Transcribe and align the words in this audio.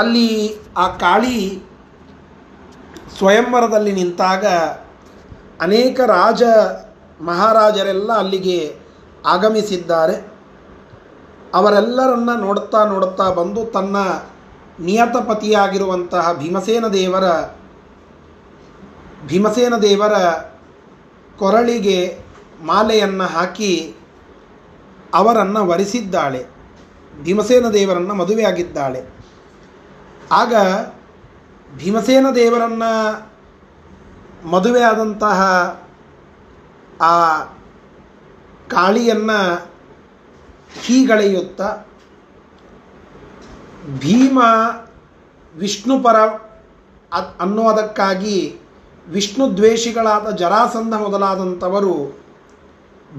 ಅಲ್ಲಿ 0.00 0.58
ಆ 0.76 0.88
ಕಾಳಿ 0.88 1.62
ಸ್ವಯಂವರದಲ್ಲಿ 3.18 3.92
ನಿಂತಾಗ 3.92 4.46
ಅನೇಕ 5.60 6.00
ರಾಜ 6.00 6.42
ಮಹಾರಾಜರೆಲ್ಲ 7.20 8.12
ಅಲ್ಲಿಗೆ 8.12 8.76
ಆಗಮಿಸಿದ್ದಾರೆ. 9.26 10.16
ಅವರೆಲ್ಲರನ್ನ 11.54 12.30
ನೋಡ್ತಾ 12.40 12.84
ನೋಡ್ತಾ 12.84 13.30
ಬಂದು 13.30 13.64
ತನ್ನ 13.64 13.96
ನಿಯತಪತಿಯಾಗಿರುವಂತಹ 14.80 16.32
ಭೀಮಸೇನ 16.32 16.88
ದೇವರ 16.88 17.24
ಭೀಮಸೇನ 19.26 19.76
ದೇವರ 19.76 20.12
ಕೊರಳಿಗೆ 21.38 22.18
ಮಾಲೆಯನ್ನು 22.62 23.24
ಹಾಕಿ 23.24 23.94
ಅವರನ್ನು 25.14 25.68
ವರಿಸಿದ್ದಾಳೆ. 25.68 26.46
ಭೀಮಸೇನ 27.22 27.68
ದೇವರನ್ನು 27.68 28.14
ಮದುವೆಯಾಗಿದ್ದಾಳೆ. 28.14 29.13
ಆಗ 30.30 30.54
ಭೀಮಸೇನ 31.76 32.26
ದೇವರನ್ನು 32.34 32.92
ಮದುವೆಯಾದಂತಹ 34.48 35.40
ಆ 37.00 37.42
ಕಾಳಿಯನ್ನು 38.70 39.38
ಹೀಗಳೆಯುತ್ತ, 40.82 41.60
ಭೀಮ 43.98 44.38
ವಿಷ್ಣುಪರ 45.56 46.16
ಅನ್ನೋದಕ್ಕಾಗಿ 47.40 48.58
ವಿಷ್ಣು 49.08 49.56
ದ್ವೇಷಿಗಳಾದ 49.56 50.30
ಜರಾಸಂಧ 50.30 50.94
ಮೊದಲಾದಂಥವರು 50.94 52.24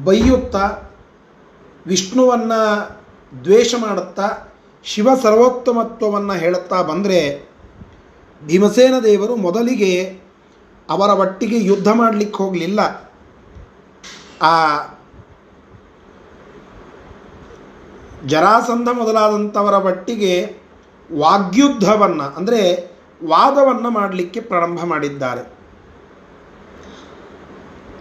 ಬೈಯುತ್ತಾ, 0.03 0.65
ವಿಷ್ಣುವನ್ನು 1.87 2.61
ದ್ವೇಷ 3.43 3.75
ಮಾಡುತ್ತಾ 3.81 4.54
ಶಿವ 4.85 5.09
ಸರ್ವೋತ್ತಮತ್ವವನ್ನು 5.23 6.33
ಹೇಳುತ್ತಾ 6.33 6.81
ಬಂದರೆ 6.81 7.19
ಭೀಮಸೇನ 8.41 8.95
ದೇವರು 9.03 9.35
ಮೊದಲಿಗೆ 9.35 9.93
ಅವರ 10.89 11.09
ಒಟ್ಟಿಗೆ 11.09 11.59
ಯುದ್ಧ 11.63 11.89
ಮಾಡಲಿಕ್ಕೆ 11.91 12.37
ಹೋಗಲಿಲ್ಲ. 12.43 12.81
ಆ 14.41 14.53
ಜರಾಸಂಧ 18.25 18.89
ಮೊದಲಾದಂಥವರ 18.89 19.75
ಒಟ್ಟಿಗೆ 19.85 20.33
ವಾಗ್ಯುದ್ಧವನ್ನು, 21.13 22.27
ಅಂದರೆ 22.37 22.61
ವಾದವನ್ನು 23.25 23.89
ಮಾಡಲಿಕ್ಕೆ 23.89 24.39
ಪ್ರಾರಂಭ 24.39 24.83
ಮಾಡಿದ್ದಾರೆ. 24.83 25.43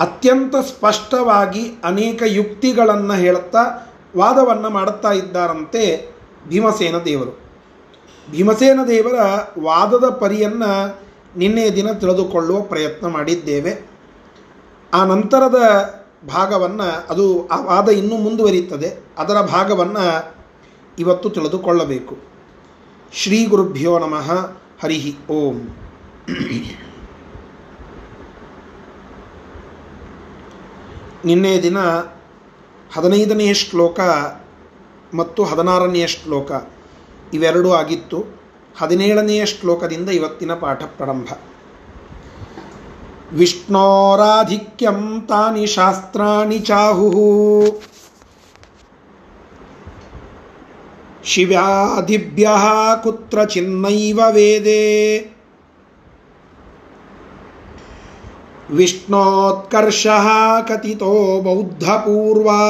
ಅತ್ಯಂತ 0.01 0.55
ಸ್ಪಷ್ಟವಾಗಿ 0.57 1.65
ಅನೇಕ 1.85 2.23
ಯುಕ್ತಿಗಳನ್ನು 2.27 3.15
ಹೇಳುತ್ತಾ 3.15 3.63
ವಾದವನ್ನು 4.17 4.71
ಮಾಡುತ್ತಾ 4.71 5.13
ಇದ್ದಾರಂತೆ 5.13 6.14
ಭೀಮಸೇನ 6.48 6.98
ದೇವರು. 6.98 7.41
ಭೀಮಸೇನ 8.31 8.81
ದೇವರ 8.89 9.14
ವಾದದ 9.62 10.09
ಪರಿಯನ್ನು 10.09 11.01
ನಿನ್ನೆ 11.36 11.70
ದಿನ 11.70 11.92
ತಿಳಿದುಕೊಳ್ಳುವ 11.92 12.61
ಪ್ರಯತ್ನ 12.61 13.06
ಮಾಡಿದ್ದೇವೆ. 13.06 13.91
ಆ 14.95 15.05
ನಂತರದ 15.05 15.56
ಭಾಗವನ್ನು, 16.28 17.06
ಅದು 17.11 17.48
ಆ 17.48 17.61
ವಾದ 17.61 17.89
ಇನ್ನೂ 17.89 18.17
ಮುಂದುವರಿಯುತ್ತದೆ. 18.17 19.05
ಅದರ 19.19 19.34
ಭಾಗವನ್ನು 19.34 20.34
ಇವತ್ತು 20.98 21.31
ತಿಳಿದುಕೊಳ್ಳಬೇಕು. 21.31 22.19
ಶ್ರೀ 23.12 23.47
ಗುರುಭ್ಯೋ 23.47 23.98
ನಮಃ, 23.98 24.53
ಹರಿ 24.83 25.17
ಓಂ. 25.31 25.77
ನಿನ್ನೆ 31.25 31.62
ದಿನ 31.62 31.79
ಹದಿನೈದನೆಯ 32.95 33.55
ಶ್ಲೋಕ 33.55 34.01
ಮತ್ತು 35.15 35.45
ಹದಿನಾರನೆಯ 35.45 36.07
ಶ್ಲೋಕ 36.07 36.53
ಇವೆರಡೂ 37.34 37.73
ಆಗಿತ್ತು. 37.73 38.25
ಹದಿನೇಳನೆಯ 38.79 39.47
ಶ್ಲೋಕದಿಂದ 39.47 40.09
ಇವತ್ತಿನ 40.09 40.55
ಪಾಠ 40.55 40.83
ಪ್ರಾರಂಭ. 40.83 41.29
ವಿಷ್ಣೋರಾಧಿಕ್ಯಂ 43.33 45.27
ತಾನಿ 45.29 45.67
ಶಾಸ್ತ್ರಾಣಿ 45.67 46.59
ಚಾಹು. 46.59 47.83
ಶಿವ್ಯಾಧಿಭ್ಯ 51.25 52.48
ಕುತ್ರ 53.02 53.45
ಚಿನ್ನೈವ 53.45 54.20
ವೇದೆ. 54.31 55.19
ವಿಷ್ಣೋತ್ಕರ್ಷ 58.70 60.07
ಕಥಿತೋ 60.69 61.41
ಬೌದ್ಧಪೂರ್ವಾ. 61.41 62.61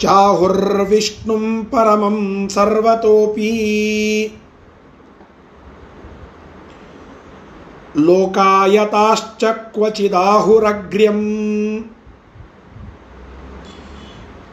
ಚಾಹುರ್ವಿಷ್ಣುಂ 0.00 1.44
ಪರಮಂ 1.70 2.16
ಸರ್ವತೋಪಿ 2.48 3.50
ಲೋಕಾಯತಾಶ್ಚ 8.06 9.44
ಕ್ವಚಿದಾಹುರಗ್ರ್ಯಂ 9.74 11.20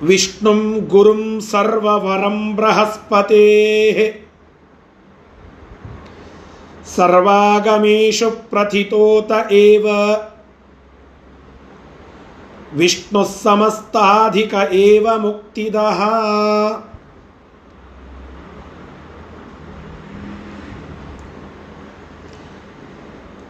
ವಿಷ್ಣುಂ 0.02 0.62
ಗುರುಂ 0.88 1.24
ಸರ್ವವರಂ 1.50 2.38
ಬೃಹಸ್ಪತೆ 2.56 3.46
ಸರ್ವಾಗಮೇಶು 6.94 8.30
ಪ್ರಥಿತೋತ 8.50 9.32
ಏವ 9.58 9.86
ವಿಷ್ಣು 12.76 13.26
ಸಮಸ್ತಾಧಿಕ 13.44 14.54
ಏವ 14.72 15.08
ಮುಕ್ತಿದಃ. 15.18 16.02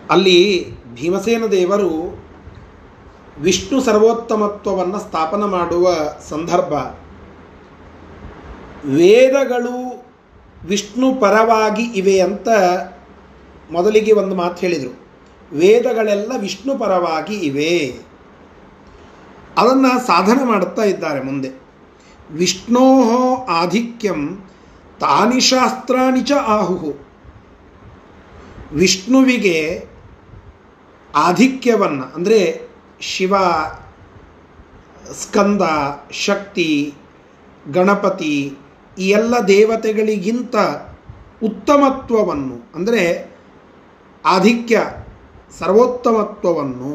ಅಲ್ಲಿ 0.10 0.72
ಭೀಮಸೇನ 0.94 1.46
ದೇವರು 1.46 2.24
ವಿಷ್ಣು 3.40 3.82
ಸರ್ವೋತ್ತಮತ್ವವನ್ನು 3.82 5.00
ಸ್ಥಾಪನ 5.00 5.44
ಮಾಡುವ 5.44 5.94
ಸಂದರ್ಭ. 6.30 6.74
ವೇದಗಳು 8.86 10.06
ವಿಷ್ಣು 10.66 11.16
ಪರವಾಗಿ 11.16 11.84
ಇವೆ 11.84 12.20
ಅಂತ 12.20 12.48
ಮೊದಲಿಗೆ 13.72 14.12
ಒಂದು 14.12 14.36
ಮಾತು 14.36 14.62
ಹೇಳಿದರು. 14.62 15.08
ವೇದಗಳೆಲ್ಲ 15.54 16.32
ವಿಷ್ಣು 16.38 16.78
ಪರವಾಗಿ 16.78 17.36
ಇವೆ. 17.36 18.13
ಅದನ್ನು 19.58 19.92
ಸಾಧನೆ 20.08 20.44
ಮಾಡುತ್ತಾ 20.44 20.84
ಇದ್ದಾರೆ 20.84 21.22
ಮುಂದೆ. 21.24 21.50
ವಿಷ್ಣೋ 22.32 22.86
ಆಧಿಕ್ಯಂ 23.62 24.22
ತಾನಿ 25.00 25.40
ಶಾಸ್ತ್ರಾಣಿ 25.42 26.22
ಚ 26.22 26.34
ಆಹುಹು. 26.48 26.92
ವಿಷ್ಣುವಿಗೆ 28.74 29.58
ಆಧಿಕ್ಯವನ್ನು, 31.16 32.06
ಅಂದರೆ 32.16 32.40
ಶಿವ, 33.02 33.34
ಸ್ಕಂದ, 35.14 35.64
ಶಕ್ತಿ, 36.26 36.70
ಗಣಪತಿ, 37.72 38.36
ಈ 38.98 39.08
ಎಲ್ಲ 39.10 39.36
ದೇವತೆಗಳಿಗಿಂತ 39.48 40.56
ಉತ್ತಮತ್ವವನ್ನು, 41.44 42.58
ಅಂದರೆ 42.76 43.04
ಆಧಿಕ್ಯ 44.26 44.78
ಸರ್ವೋತ್ತಮತ್ವವನ್ನು 45.60 46.94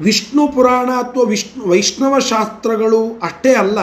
ವಿಷ್ಣು 0.00 0.48
ಪುರಾಣ 0.48 0.90
ಅಥವಾ 0.90 1.24
ವಿಷ್ಣು, 1.24 1.68
ವೈಷ್ಣವ 1.68 2.18
ಶಾಸ್ತ್ರಗಳು 2.18 3.20
ಅಷ್ಟೇ 3.22 3.54
ಅಲ್ಲ. 3.54 3.78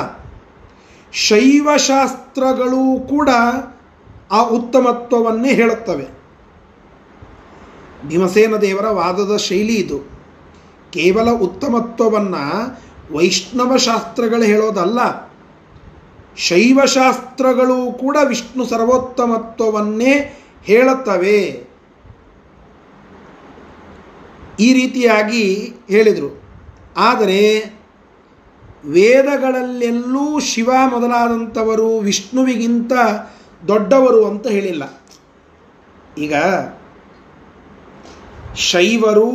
ಶೈವ 1.12 1.69
ಶಾಸ್ತ್ರಗಳು 1.78 3.07
ಕೂಡ 3.07 3.29
ಆ 4.31 4.44
ಉತ್ತಮತ್ವವನ್ನೇ 4.44 5.53
ಹೇಳುತ್ತವೆ. 5.53 6.07
ಭೀಮಸೇನ 8.07 8.56
ದೇವರ 8.56 8.90
ವಾದದ 8.90 9.38
ಶೈಲಿ 9.38 9.75
ಇದು. 9.75 10.00
ಕೇವಲ 10.91 11.31
ಉತ್ತಮತ್ವವನ್ನು 11.31 12.78
ವೈಷ್ಣವ 13.18 13.78
ಶಾಸ್ತ್ರಗಳು 13.78 14.44
ಹೇಳೋದಲ್ಲ. 14.44 15.00
ಶೈವ 16.38 16.79
ಶಾಸ್ತ್ರಗಳು 16.85 17.91
ಕೂಡ 17.91 18.17
ವಿಷ್ಣು 18.23 18.66
ಸರ್ವೋತ್ತಮತ್ವವನ್ನೇ 18.66 20.40
ಹೇಳುತ್ತವೆ. 20.64 21.72
ಈ 24.63 24.67
ರೀತಿಯಾಗಿ 24.73 25.43
ಹೇಳಿದರು. 25.89 26.29
ಆದರೆ 26.97 27.39
ವೇದಗಳಲ್ಲೆಲ್ಲೂ 28.85 30.25
ಶಿವ 30.39 30.69
ಮೊದಲಾದಂಥವರು 30.87 31.89
ವಿಷ್ಣುವಿಗಿಂತ 31.99 32.93
ದೊಡ್ಡವರು 33.67 34.21
ಅಂತ 34.25 34.45
ಹೇಳಿಲ್ಲ. 34.47 34.85
ಈಗ 36.17 36.35
ಶೈವರು, 38.69 39.27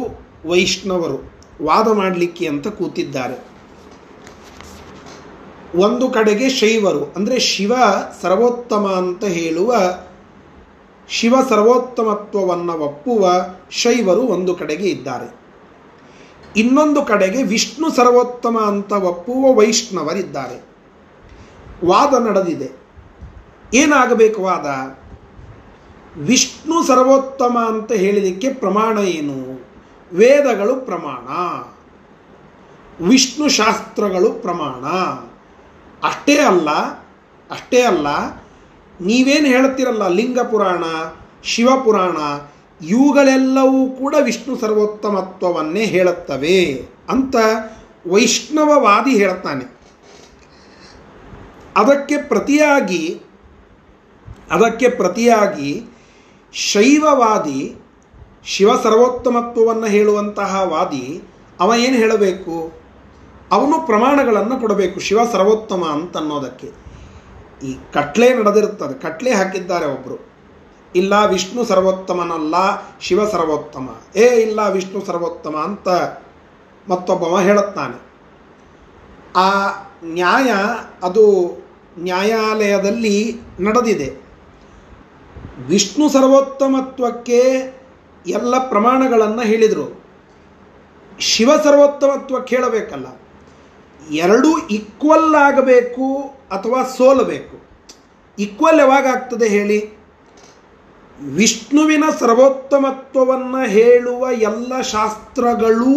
ವೈಷ್ಣವರು 0.47 1.19
ವಾದ 1.63 1.89
ಮಾಡಲಿಕ್ಕೆ 1.93 2.45
ಅಂತ 2.47 2.69
ಕೂತಿದ್ದಾರೆ. 2.79 3.37
ಒಂದು 5.79 6.07
ಕಡೆಗೆ 6.11 6.49
ಶೈವರು, 6.59 7.03
ಅಂದರೆ 7.17 7.39
ಶಿವ 7.49 7.73
ಸರ್ವೋತ್ತಮ 8.23 8.85
ಅಂತ 8.99 9.25
ಹೇಳುವ 9.39 9.71
ಶಿವ 11.09 11.35
ಸರ್ವೋತ್ತಮತ್ವವನ್ನು 11.49 12.73
ಒಪ್ಪುವ 12.73 13.31
ಶೈವರು 13.71 14.21
ಒಂದು 14.21 14.55
ಕಡೆಗೆ 14.55 14.89
ಇದ್ದಾರೆ. 14.89 15.39
ಇನ್ನೊಂದು 16.57 17.03
ಕಡೆಗೆ 17.03 17.43
ವಿಷ್ಣು 17.43 17.91
ಸರ್ವೋತ್ತಮ 17.91 18.59
ಅಂತ 18.67 18.93
ಒಪ್ಪುವ 18.93 19.55
ವೈಷ್ಣವರಿದ್ದಾರೆ. 19.55 20.63
ವಾದ 21.87 22.27
ನಡೆದಿದೆ. 22.27 22.71
ಏನಾಗಬೇಕು 23.75 24.43
ವಾದ? 24.43 24.67
ವಿಷ್ಣು 26.19 26.87
ಸರ್ವೋತ್ತಮ 26.87 27.59
ಅಂತ 27.67 27.93
ಹೇಳಿದಕ್ಕೆ 27.93 28.55
ಪ್ರಮಾಣ 28.55 28.99
ಏನು? 28.99 29.67
ವೇದಗಳು 30.13 30.77
ಪ್ರಮಾಣ. 30.77 31.29
ವಿಷ್ಣು 33.09 33.49
ಶಾಸ್ತ್ರಗಳು 33.49 34.31
ಪ್ರಮಾಣ. 34.31 34.85
ಅಷ್ಟೇ 36.07 36.39
ಅಲ್ಲ 36.39 36.71
ಅಷ್ಟೇ 37.51 37.83
ಅಲ್ಲ 37.83 38.07
ನೀವೇನು 39.01 39.47
ಹೇಳ್ತಿರಲ್ಲ, 39.47 40.09
ಲಿಂಗ 40.09 40.39
ಪುರಾಣ 40.41 40.85
ಶಿವಪುರಾಣ 41.45 42.17
ಇವುಗಳೆಲ್ಲವೂ 42.87 43.91
ಕೂಡ 43.91 44.15
ವಿಷ್ಣು 44.23 44.57
ಸರ್ವೋತ್ತಮತ್ವವನ್ನೇ 44.57 45.85
ಹೇಳುತ್ತವೆ 45.85 46.89
ಅಂತ 47.09 47.37
ವೈಷ್ಣವವಾದಿ 48.07 49.19
ಹೇಳ್ತಾನೆ 49.19 49.65
ಅದಕ್ಕೆ 51.77 52.23
ಪ್ರತಿಯಾಗಿ 52.23 53.21
ಅದಕ್ಕೆ 54.51 54.89
ಪ್ರತಿಯಾಗಿ 54.89 55.83
ಶೈವವಾದಿ, 56.53 57.77
ಶಿವ 58.45 58.71
ಸರ್ವೋತ್ತಮತ್ವವನ್ನು 58.83 59.87
ಹೇಳುವಂತಹ 59.87 60.63
ವಾದಿ, 60.65 61.23
ಅವ 61.61 61.73
ಏನು 61.77 61.97
ಹೇಳಬೇಕು? 61.97 62.73
ಅವನು 63.53 63.87
ಪ್ರಮಾಣಗಳನ್ನು 63.87 64.61
ಕೊಡಬೇಕು, 64.61 65.01
ಶಿವ 65.01 65.19
ಸರ್ವೋತ್ತಮ 65.33 65.85
ಅಂತ 65.85 66.17
ಅನ್ನೋದಕ್ಕೆ. 66.17 66.88
ಈ 67.63 67.77
ಕಟ್ಲೆ 67.93 68.35
ನಡೆದಿರುತ್ತದೆ. 68.35 69.03
ಕಟ್ಲೆ 69.03 69.31
ಹಾಕಿದ್ದಾರೆ 69.31 69.87
ಒಬ್ಬರು 69.87 70.29
ಇಲ್ಲ 70.95 71.27
ವಿಷ್ಣು 71.27 71.65
ಸರ್ವೋತ್ತಮನಲ್ಲ, 71.65 72.55
ಶಿವ 73.01 73.29
ಸರ್ವೋತ್ತಮ. 73.29 73.97
ಏ 74.17 74.27
ಇಲ್ಲ 74.27 74.69
ವಿಷ್ಣು 74.69 75.05
ಸರ್ವೋತ್ತಮ 75.05 75.57
ಅಂತ 75.57 75.89
ಮತ್ತೊಬ್ಬವ 76.91 77.41
ಹೇಳುತ್ತಾನೆ. 77.41 78.09
ಆ 79.37 79.69
ನ್ಯಾಯ, 80.05 80.53
ಅದು 81.03 81.57
ನ್ಯಾಯಾಲಯದಲ್ಲಿ 81.99 83.41
ನಡೆದಿದೆ. 83.61 84.29
ವಿಷ್ಣು 85.67 86.09
ಸರ್ವೋತ್ತಮತ್ವಕ್ಕೆ 86.09 87.39
ಎಲ್ಲ 88.27 88.69
ಪ್ರಮಾಣಗಳನ್ನು 88.69 89.43
ಹೇಳಿದರು. 89.43 90.03
ಶಿವ 91.21 91.51
ಸರ್ವೋತ್ತಮತ್ವಕ್ಕೆ 91.65 92.57
ಹೇಳಬೇಕಲ್ಲ 92.57 93.07
ಎರಡೂ 94.11 94.59
ಈಕ್ವಲ್ 94.59 95.35
ಆಗಬೇಕು 95.35 96.38
ಅಥವಾ 96.51 96.83
ಸೋಲಬೇಕು 96.85 97.57
ಈಕ್ವಲ್ 98.39 98.79
ಯಾವಾಗ 98.79 99.07
ಆಗ್ತದೆ 99.07 99.49
ಹೇಳಿ? 99.49 99.99
ವಿಷ್ಣುವಿನ 101.21 102.05
ಸರ್ವೋತ್ತಮತ್ವವನ್ನು 102.19 103.69
ಹೇಳುವ 103.69 104.33
ಎಲ್ಲ 104.33 104.81
ಶಾಸ್ತ್ರಗಳೂ 104.81 105.95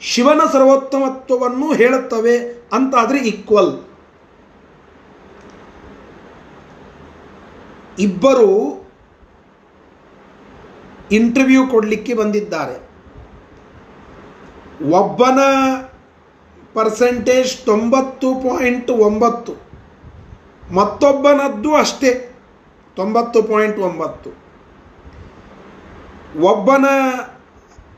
ಶಿವನ 0.00 0.40
ಸರ್ವೋತ್ತಮತ್ವವನ್ನು 0.52 1.74
ಹೇಳುತ್ತವೆ 1.74 2.36
ಅಂತಾದರೆ 2.72 3.18
ಈಕ್ವಲ್ 3.18 3.72
ಇಬ್ಬರು 7.98 8.50
ಇಂಟರ್ವ್ಯೂ 11.12 11.66
ಕೊಡಲಿಕ್ಕೆ 11.66 12.14
ಬಂದಿದ್ದಾರೆ. 12.14 12.76
ಒಬ್ಬನ 14.90 15.38
ಪರ್ಸೆಂಟೇಜ್ 16.76 17.52
ತೊಂಬತ್ತು 17.66 18.28
ಪಾಯಿಂಟ್ 18.44 18.90
ಒಂಬತ್ತು. 19.08 19.52
ಮತ್ತೊಬ್ಬನದ್ದು 20.78 21.70
ಅಷ್ಟೇ, 21.82 22.12
ತೊಂಬತ್ತು 22.96 23.38
ಪಾಯಿಂಟ್ 23.50 23.78
ಒಂಬತ್ತು. 23.88 24.30
ಒಬ್ಬನ 26.50 26.86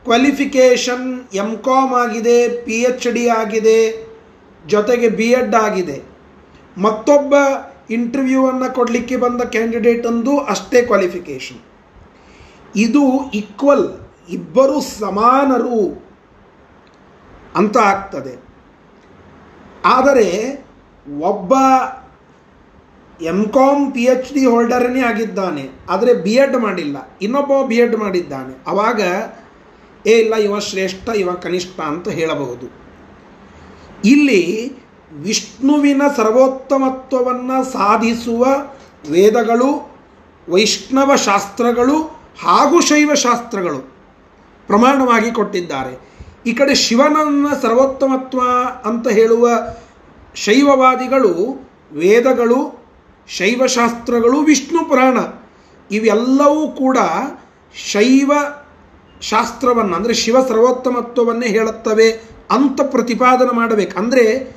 ಕ್ವಾಲಿಫಿಕೇಷನ್ 0.07 1.07
ಎಂ 1.43 1.51
ಕಾಮ್ 1.69 1.93
ಆಗಿದೆ 2.03 2.37
ಪಿ 2.65 2.77
ಎಚ್ 2.89 3.07
ಡಿ 3.17 3.25
ಆಗಿದೆ, 3.41 3.79
ಜೊತೆಗೆ 4.65 5.09
ಬಿ 5.21 5.29
ಎಡ್ 5.39 5.57
ಆಗಿದೆ. 5.67 5.99
ಮತ್ತೊಬ್ಬ 6.85 7.35
ಇಂಟರ್ವ್ಯೂವನ್ನು 7.97 8.69
ಕೊಡಲಿಕ್ಕೆ 8.75 9.17
ಬಂದ 9.25 9.43
ಕ್ಯಾಂಡಿಡೇಟ್ 9.55 10.07
ಅಂದು 10.11 10.33
ಅಷ್ಟೇ 10.55 10.81
ಕ್ವಾಲಿಫಿಕೇಷನ್ 10.91 11.61
ಇದು 12.85 13.05
ಈಕ್ವಲ್ 13.41 13.87
ಇಬ್ಬರು 14.37 14.79
ಸಮಾನರು 14.81 15.81
ಅಂತ 17.61 17.77
ಆಗ್ತದೆ. 17.93 18.35
ಆದರೆ 19.95 20.29
ಒಬ್ಬ 21.31 21.53
M 23.33 23.41
Com 23.57 23.83
P 23.95 24.03
H 24.13 24.31
D 24.35 24.43
ಹೋಲ್ಡರನೇ 24.53 25.03
ಆಗಿದ್ದಾನೆ, 25.11 25.65
ಆದರೆ 25.93 26.13
ಬಿ 26.25 26.35
ಎಡ್ 26.43 26.57
ಮಾಡಿಲ್ಲ. 26.65 26.97
ಇನ್ನೊಬ್ಬ 27.25 27.61
ಬಿ 27.69 27.77
ಎಡ್ 27.85 27.97
ಮಾಡಿದ್ದಾನೆ. 27.97 28.53
ಆವಾಗ 28.71 29.01
ಏ 30.07 30.15
ಇಲ್ಲ, 30.23 30.35
ಇವ 30.47 30.59
ಶ್ರೇಷ್ಠ, 30.71 31.07
ಇವ 31.23 31.31
ಕನಿಷ್ಠ 31.45 31.79
ಅಂತ 31.93 32.09
ಹೇಳಬಹುದು. 32.19 32.67
ಇಲ್ಲಿ 34.05 34.43
ವಿಷ್ಣುವಿನ 35.27 36.03
ಸರ್ವೋತ್ತಮತ್ವವನ್ನು 36.17 37.59
ಸಾಧಿಸುವ 37.73 38.45
ವೇದಗಳು, 39.15 39.71
ವೈಷ್ಣವ 40.49 41.11
ಶಾಸ್ತ್ರಗಳು 41.27 41.97
ಹಾಗೂ 42.45 42.77
ಶೈವ 42.81 43.11
ಶಾಸ್ತ್ರಗಳು 43.27 43.81
ಪ್ರಮಾಣವಾಗಿ 44.69 45.31
ಕೊಟ್ಟಿದ್ದಾರೆ. 45.31 45.95
ಈ 46.47 46.53
ಕಡೆ 46.53 46.75
ಶಿವನನ್ನ 46.75 47.47
ಸರ್ವೋತ್ತಮತ್ವ 47.63 48.41
ಅಂತ 48.85 49.09
ಹೇಳುವ 49.09 49.49
ಶೈವವಾದಿಗಳು, 50.35 51.69
ವೇದಗಳು, 51.93 52.87
ಶೈವಶಾಸ್ತ್ರಗಳು, 53.29 54.43
ವಿಷ್ಣು 54.43 54.89
ಪುರಾಣ, 54.89 55.19
ಇವೆಲ್ಲವೂ 55.91 56.69
ಕೂಡ 56.69 56.99
ಶೈವ 57.75 58.33
ಶಾಸ್ತ್ರವನ್ನು, 59.21 59.97
ಅಂದರೆ 59.97 60.15
ಶಿವ 60.15 60.47
ಸರ್ವೋತ್ತಮತ್ವವನ್ನೇ 60.49 61.47
ಹೇಳುತ್ತವೆ 61.47 62.11
ಅಂತ 62.51 62.81
ಪ್ರತಿಪಾದನೆ 62.81 63.55
ಮಾಡಬೇಕು. 63.55 63.99
ಅಂದರೆ 63.99 64.57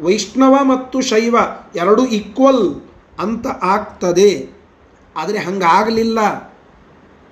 ವೈಷ್ಣವ 0.00 0.64
ಮತ್ತು 0.64 1.00
ಶೈವ 1.00 1.36
ಎರಡು 1.76 2.06
ಈಕ್ವಲ್ 2.06 2.80
ಅಂತ 3.18 3.46
ಆಗ್ತದೆ. 3.62 4.50
ಆದರೆ 5.16 5.38
ಹಂಗಾಗಲಿಲ್ಲ. 5.38 6.20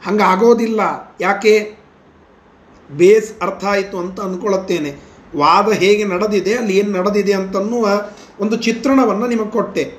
ಹಂಗಾಗೋದಿಲ್ಲ. 0.07 0.81
ಯಾಕೆ? 1.21 1.80
ಬೇಸ್ 2.91 3.43
ಅರ್ಥ 3.43 3.65
ಆಯಿತು 3.65 3.99
ಅಂತ 3.99 4.21
ಅಂದ್ಕೊಳ್ಳುತ್ತೇನೆ 4.21 5.11
ವಾದ 5.37 5.73
ಹೇಗೆ 5.73 6.05
ನಡೆದಿದೆ, 6.05 6.55
ಅಲ್ಲಿ 6.55 6.79
ಏನು 6.79 6.91
ನಡೆದಿದೆ 6.91 7.33
ಅಂತನ್ನುವ 7.33 7.89
ಒಂದು 8.41 8.57
ಚಿತ್ರಣವನ್ನು 8.57 9.27
ನಿಮಗೆ 9.27 9.51
ಕೊಟ್ಟೆ. 9.51 9.93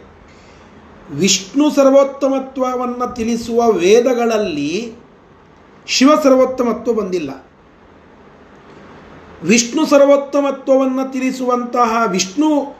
ವಿಷ್ಣು 1.11 1.71
ಸರ್ವೋತ್ತಮತ್ವವನ್ನು 1.71 3.15
ತಿಳಿಸುವ 3.15 3.71
ವೇದಗಳಲ್ಲಿ 3.71 4.95
ಶಿವ 5.87 6.11
ಸರ್ವೋತ್ತಮತ್ವ 6.23 6.93
ಬಂದಿಲ್ಲ. 6.93 7.45
ವಿಷ್ಣು 9.43 9.85
ಸರ್ವೋತ್ತಮತ್ವವನ್ನು 9.85 11.11
ತಿಳಿಸುವಂತಹ 11.11 12.03
ವಿಷ್ಣು 12.07 12.77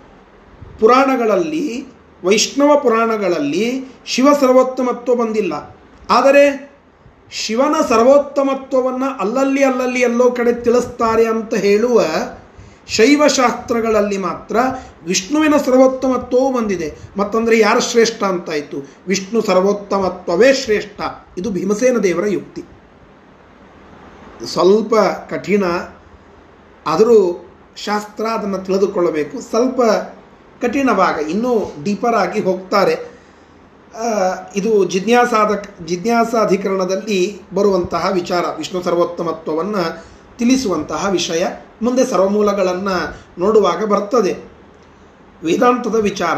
ಪುರಾಣಗಳಲ್ಲಿ, 0.80 1.86
ವೈಷ್ಣವ 2.24 2.80
ಪುರಾಣಗಳಲ್ಲಿ 2.80 3.94
ಶಿವ 4.06 4.28
ಸರ್ವೋತ್ತಮತ್ವ 4.40 5.16
ಬಂದಿಲ್ಲ. 5.16 5.78
ಆದರೆ 6.10 6.71
ಶಿವನ 7.32 7.76
ಸರ್ವೋತ್ತಮತ್ವವನ್ನು 7.90 9.20
ಅಲ್ಲಲ್ಲಿ 9.20 9.64
ಅಲ್ಲಲ್ಲಿ 9.64 10.00
ಎಲ್ಲೋ 10.00 10.32
ಕಡೆ 10.32 10.54
ತಿಳಿಸ್ತಾರೆ 10.54 11.26
ಅಂತ 11.26 11.54
ಹೇಳುವ 11.54 12.04
ಶೈವಶಾಸ್ತ್ರಗಳಲ್ಲಿ 12.88 14.18
ಮಾತ್ರ 14.18 14.58
ವಿಷ್ಣುವಿನ 15.04 15.54
ಸರ್ವೋತ್ತಮತ್ವವೂ 15.66 16.52
ಬಂದಿದೆ. 16.52 16.98
ಮತ್ತಂದರೆ 17.18 17.60
ಯಾರು 17.60 17.82
ಶ್ರೇಷ್ಠ 17.82 18.24
ಅಂತಾಯಿತು? 18.24 18.96
ವಿಷ್ಣು 19.08 19.42
ಸರ್ವೋತ್ತಮತ್ವವೇ 19.42 20.54
ಶ್ರೇಷ್ಠ. 20.54 21.02
ಇದು 21.38 21.52
ಭೀಮಸೇನ 21.52 21.98
ದೇವರ 21.98 22.28
ಯುಕ್ತಿ. 22.28 22.64
ಸ್ವಲ್ಪ 24.46 24.96
ಕಠಿಣ, 25.30 25.64
ಆದರೂ 26.88 27.50
ಶಾಸ್ತ್ರ 27.76 28.26
ಅದನ್ನು 28.26 28.58
ತಿಳಿದುಕೊಳ್ಳಬೇಕು. 28.58 29.42
ಸ್ವಲ್ಪ 29.42 29.82
ಕಠಿಣ 30.62 30.92
ಭಾಗ 30.92 31.16
ಇನ್ನೂ 31.30 31.74
ಡೀಪರ್ 31.84 32.16
ಆಗಿ 32.16 32.40
ಹೋಗ್ತಾರೆ. 32.40 33.21
ಇದು 34.56 34.86
ಜಿಜ್ಞಾಸಾದ 34.86 35.52
ಜಿಜ್ಞಾಸಾಧಿಕರಣದಲ್ಲಿ 35.86 37.42
ಬರುವಂತಹ 37.54 38.10
ವಿಚಾರ, 38.12 38.46
ವಿಷ್ಣು 38.58 38.84
ಸರ್ವೋತ್ತಮತ್ವವನ್ನು 38.84 39.84
ತಿಳಿಸುವಂತಹ 40.38 41.10
ವಿಷಯ 41.10 41.46
ಮುಂದೆ 41.82 42.06
ಸರ್ವಮೂಲಗಳನ್ನು 42.06 42.96
ನೋಡುವಾಗ 43.40 43.84
ಬರ್ತದೆ. 43.84 44.34
ವೇದಾಂತದ 45.44 45.96
ವಿಚಾರ, 45.96 46.38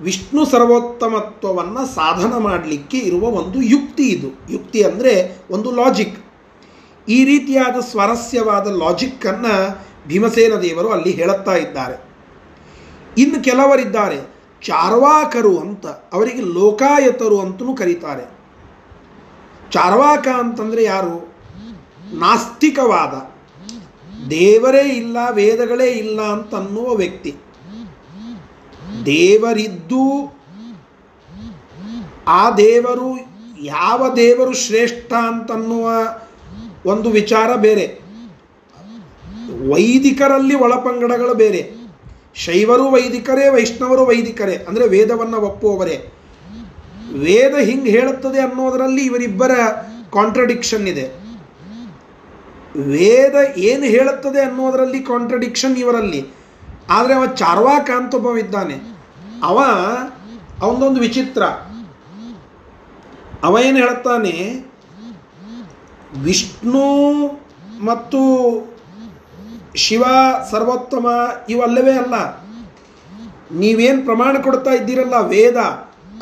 ವಿಷ್ಣು 0.00 0.46
ಸರ್ವೋತ್ತಮತ್ವವನ್ನು 0.46 1.94
ಸಾಧನ 1.94 2.36
ಮಾಡಲಿಕ್ಕೆ 2.36 2.98
ಇರುವ 2.98 3.22
ಒಂದು 3.22 3.62
ಯುಕ್ತಿ 3.62 4.02
ಇದು. 4.02 4.28
ಯುಕ್ತಿ 4.50 4.82
ಅಂದರೆ 4.82 5.38
ಒಂದು 5.50 5.70
ಲಾಜಿಕ್ 5.70 6.18
ಈ 7.08 7.24
ರೀತಿಯಾದ 7.24 7.80
ಸ್ವಾರಸ್ಯವಾದ 7.80 8.66
ಲಾಜಿಕ್ಕನ್ನು 8.66 9.54
ಭೀಮಸೇನ 10.08 10.54
ದೇವರು 10.54 10.88
ಅಲ್ಲಿ 10.88 11.10
ಹೇಳುತ್ತಾ 11.10 11.52
ಇದ್ದಾರೆ. 11.52 11.96
ಇನ್ನು 13.18 13.44
ಕೆಲವರಿದ್ದಾರೆ. 13.44 14.39
ಚಾರ್ವಾಕರು 14.62 15.58
ಅಂತ 15.58 15.86
ಅವರಿಗೆ 15.86 16.42
ಲೋಕಾಯತರು 16.42 17.40
ಅಂತಲೂ 17.40 17.74
ಕರೀತಾರೆ. 17.74 18.40
ಚಾರ್ವಾಕ 19.70 20.28
ಅಂತಂದರೆ 20.28 20.82
ಯಾರು? 20.84 21.34
ನಾಸ್ತಿಕವಾದ. 22.12 23.40
ದೇವರೇ 24.30 24.82
ಇಲ್ಲ, 24.82 25.16
ವೇದಗಳೇ 25.32 25.86
ಇಲ್ಲ 25.86 26.20
ಅಂತ 26.22 26.54
ಅನ್ನುವ 26.54 26.94
ವ್ಯಕ್ತಿ. 26.94 27.34
ದೇವರಿದ್ದು 29.06 30.38
ಆ 32.26 32.50
ದೇವರು 32.50 33.18
ಯಾವ 33.62 34.14
ದೇವರು 34.14 34.52
ಶ್ರೇಷ್ಠ 34.52 35.12
ಅಂತನ್ನುವ 35.12 35.90
ಒಂದು 36.86 37.10
ವಿಚಾರ 37.10 37.56
ಬೇರೆ. 37.56 38.00
ವೈದಿಕರಲ್ಲಿ 39.72 40.54
ಒಳಪಂಗಡಗಳು 40.54 41.34
ಬೇರೆ. 41.34 41.79
ಶೈವರು 42.34 42.90
ವೈದಿಕರೇ, 42.90 43.48
ವೈಷ್ಣವರು 43.48 44.06
ವೈದಿಕರೇ, 44.06 44.54
ಅಂದರೆ 44.68 44.88
ವೇದವನ್ನು 44.88 45.36
ಒಪ್ಪುವವರೇ. 45.36 46.12
ವೇದ 47.18 47.54
ಹಿಂಗೆ 47.56 47.90
ಹೇಳುತ್ತದೆ 47.90 48.40
ಅನ್ನೋದರಲ್ಲಿ 48.40 49.04
ಇವರಿಬ್ಬರ 49.04 49.50
ಕಾಂಟ್ರಡಿಕ್ಷನ್ 50.12 50.88
ಇದೆ. 50.88 51.20
ವೇದ 52.80 53.58
ಏನು 53.58 53.82
ಹೇಳುತ್ತದೆ 53.82 54.40
ಅನ್ನೋದರಲ್ಲಿ 54.40 55.00
ಕಾಂಟ್ರಡಿಕ್ಷನ್ 55.02 55.78
ಇವರಲ್ಲಿ. 55.78 56.26
ಆದರೆ 56.90 57.14
ಅವ 57.14 57.26
ಚಾರ್ವಾಕ 57.26 57.90
ಅಂತ 57.96 58.14
ಒಬ್ಬವಿದ್ದಾನೆ 58.14 58.74
ಅವ 59.42 59.58
ಅವನೊಂದು 60.62 61.00
ವಿಚಿತ್ರ. 61.00 61.42
ಅವ 63.42 63.58
ಏನು 63.64 63.76
ಹೇಳ್ತಾನೆ? 63.76 64.64
ವಿಷ್ಣು 66.18 66.86
ಮತ್ತು 67.84 68.20
ಶಿವ 69.76 70.04
ಸರ್ವೋತ್ತಮ 70.50 71.06
ಇವಲ್ಲವೇ 71.48 71.92
ಅಲ್ಲ. 71.92 72.40
ನೀವೇನು 73.52 74.04
ಪ್ರಮಾಣ 74.04 74.36
ಕೊಡ್ತಾ 74.42 74.70
ಇದ್ದೀರಲ್ಲ 74.70 75.20
ವೇದ, 75.20 75.56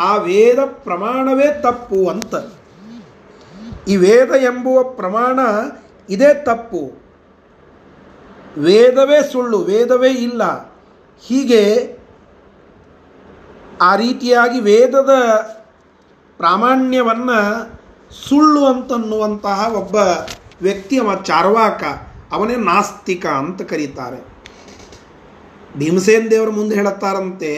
ಆ 0.00 0.16
ವೇದ 0.16 0.58
ಪ್ರಮಾಣವೇ 0.58 1.60
ತಪ್ಪು 1.62 2.08
ಅಂತ. 2.08 2.34
ಈ 3.88 3.96
ವೇದ 3.96 4.30
ಎಂಬುವ 4.30 4.82
ಪ್ರಮಾಣ 4.82 5.38
ಇದೇ 6.10 6.34
ತಪ್ಪು. 6.34 6.92
ವೇದವೇ 8.58 9.32
ಸುಳ್ಳು, 9.32 9.58
ವೇದವೇ 9.58 10.08
ಇಲ್ಲ. 10.08 10.72
ಹೀಗೆ 11.26 11.96
ಆ 13.82 13.96
ರೀತಿಯಾಗಿ 13.96 14.60
ವೇದದ 14.60 15.10
ಪ್ರಾಮಾಣ್ಯವನ್ನು 16.36 17.70
ಸುಳ್ಳು 18.28 18.66
ಅಂತನ್ನುವಂತಹ 18.66 19.74
ಒಬ್ಬ 19.74 19.96
ವ್ಯಕ್ತಿ, 20.62 20.98
ಅವ 20.98 21.14
ಚಾರ್ವಾಕ. 21.24 22.07
ಅವನೇ 22.32 22.56
ನಾಸ್ತಿಕ 22.56 23.26
ಅಂತ 23.26 23.62
ಕರೀತಾರೆ. 23.62 24.18
ಭೀಮಸೇನ್ 25.78 26.30
ದೇವರ 26.30 26.50
ಮುಂದೆ 26.50 26.74
ಹೇಳುತ್ತಾರಂತೆ, 26.74 27.52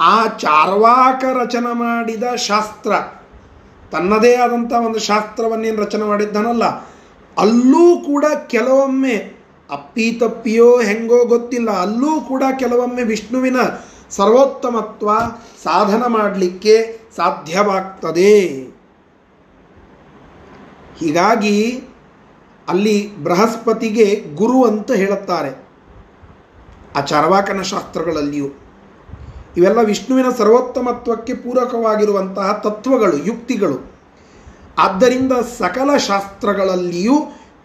ಆ 0.00 0.26
ಚಾರ್ವಾಕ 0.26 1.24
ರಚನೆ 1.42 1.72
ಮಾಡಿದ 1.74 2.34
ಶಾಸ್ತ್ರ, 2.34 2.92
ತನ್ನದೇ 3.90 4.34
ಆದಂಥ 4.34 4.72
ಒಂದು 4.72 4.98
ಶಾಸ್ತ್ರವನ್ನೇನು 4.98 5.82
ರಚನೆ 5.82 6.04
ಮಾಡಿದ್ದಾನಲ್ಲ, 6.04 6.64
ಅಲ್ಲೂ 7.38 8.00
ಕೂಡ 8.06 8.24
ಕೆಲವೊಮ್ಮೆ 8.46 9.16
ಅಪ್ಪಿ 9.70 10.12
ತಪ್ಪಿಯೋ 10.12 10.80
ಹೆಂಗೋ 10.80 11.24
ಗೊತ್ತಿಲ್ಲ, 11.24 11.70
ಅಲ್ಲೂ 11.70 12.20
ಕೂಡ 12.20 12.42
ಕೆಲವೊಮ್ಮೆ 12.58 13.02
ವಿಷ್ಣುವಿನ 13.02 13.56
ಸರ್ವೋತ್ತಮತ್ವ 14.10 15.10
ಸಾಧನ 15.64 16.06
ಮಾಡಲಿಕ್ಕೆ 16.06 16.74
ಸಾಧ್ಯವಾಗ್ತದೆ. 17.16 18.34
ಹೀಗಾಗಿ 20.98 21.56
ಅಲ್ಲಿ 22.68 23.16
ಬೃಹಸ್ಪತಿಗೆ 23.16 24.24
ಗುರು 24.34 24.64
ಅಂತ 24.64 24.92
ಹೇಳುತ್ತಾರೆ. 24.92 25.64
ಆ 26.96 27.00
ಚರವಾಕನ 27.00 27.62
ಶಾಸ್ತ್ರಗಳಲ್ಲಿಯೂ 27.62 28.48
ಇವೆಲ್ಲ 29.56 29.78
ವಿಷ್ಣುವಿನ 29.78 30.26
ಸರ್ವೋತ್ತಮತ್ವಕ್ಕೆ 30.38 31.34
ಪೂರಕವಾಗಿರುವಂತಹ 31.34 32.60
ತತ್ವಗಳು, 32.64 33.16
ಯುಕ್ತಿಗಳು. 33.16 33.92
ಆದ್ದರಿಂದ 34.78 35.32
ಸಕಲ 35.58 35.96
ಶಾಸ್ತ್ರಗಳಲ್ಲಿಯೂ 35.96 37.14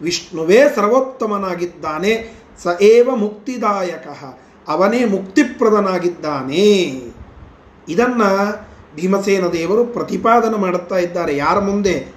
ವಿಷ್ಣುವೇ 0.02 0.60
ಸರ್ವೋತ್ತಮನಾಗಿದ್ದಾನೆ, 0.76 2.42
ಸ 2.62 2.82
ಏವ 2.82 3.16
ಮುಕ್ತಿದಾಯಕ, 3.16 4.06
ಅವನೇ 4.68 5.04
ಮುಕ್ತಿಪ್ರದನಾಗಿದ್ದಾನೆ. 5.04 7.00
ಇದನ್ನು 7.88 8.52
ಭೀಮಸೇನ 8.96 9.46
ದೇವರು 9.46 9.84
ಪ್ರತಿಪಾದನೆ 9.84 10.58
ಮಾಡುತ್ತಾ 10.58 10.96
ಇದ್ದಾರೆ. 10.96 11.36
ಯಾರ 11.36 11.58
ಮುಂದೆ? 11.58 12.14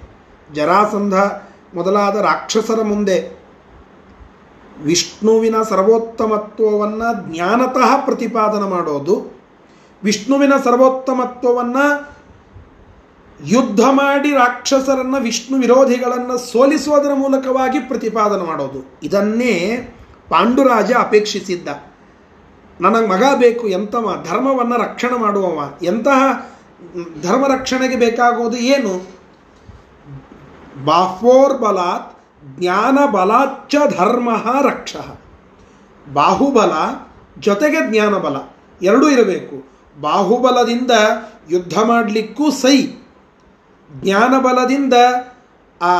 ಜರಾಸಂಧ 0.54 1.14
ಮೊದಲಾದ 1.74 2.16
ರಾಕ್ಷಸರ 2.16 2.82
ಮುಂದೆ 2.82 3.16
ವಿಷ್ಣುವಿನ 4.84 5.56
ಸರ್ವೋತ್ತಮತ್ವವನ್ನು 5.62 7.34
ಜ್ಞಾನತಃ 7.34 8.04
ಪ್ರತಿಪಾದನೆ 8.04 8.68
ಮಾಡೋದು, 8.68 9.14
ವಿಷ್ಣುವಿನ 10.02 10.52
ಸರ್ವೋತ್ತಮತ್ವವನ್ನು 10.64 12.14
ಯುದ್ಧ 13.46 13.80
ಮಾಡಿ 13.90 14.30
ರಾಕ್ಷಸರನ್ನು 14.30 15.20
ವಿಷ್ಣು 15.20 15.58
ವಿರೋಧಿಗಳನ್ನು 15.58 16.38
ಸೋಲಿಸುವುದರ 16.38 17.14
ಮೂಲಕವಾಗಿ 17.14 17.78
ಪ್ರತಿಪಾದನೆ 17.78 18.44
ಮಾಡೋದು. 18.44 18.80
ಇದನ್ನೇ 19.02 19.54
ಪಾಂಡುರಾಜ 20.28 20.92
ಅಪೇಕ್ಷಿಸಿದ್ದ. 20.98 21.68
ನನಗೆ 22.80 23.06
ಮಗ 23.06 23.24
ಬೇಕು 23.36 23.68
ಎಂತವ 23.68 24.24
ಧರ್ಮವನ್ನು 24.30 24.76
ರಕ್ಷಣೆ 24.82 25.18
ಮಾಡುವವ, 25.18 25.58
ಎಂತಹ 25.82 26.20
ಧರ್ಮ 27.22 27.46
ರಕ್ಷಣೆಗೆ 27.46 27.96
ಬೇಕಾಗೋದು 27.96 28.56
ಏನು? 28.56 29.23
ಬಾಹ್ವೋರ್ಬಲಾತ್ 30.84 32.10
ಬಲಾಚ 33.12 33.76
ಧರ್ಮ 33.98 34.28
ರಕ್ಷ 34.62 34.96
ಬಾಹುಬಲ 36.12 36.72
ಜೊತೆಗೆ 37.38 37.90
ಜ್ಞಾನಬಲ, 37.90 38.36
ಎರಡೂ 38.82 39.08
ಇರಬೇಕು. 39.08 39.74
ಬಾಹುಬಲದಿಂದ 40.00 40.90
ಯುದ್ಧ 41.50 41.78
ಮಾಡಲಿಕ್ಕೂ 41.82 42.50
ಸೈ 42.50 42.82
ಜ್ಞಾನಬಲದಿಂದ 44.02 44.94
ಆ 45.82 45.94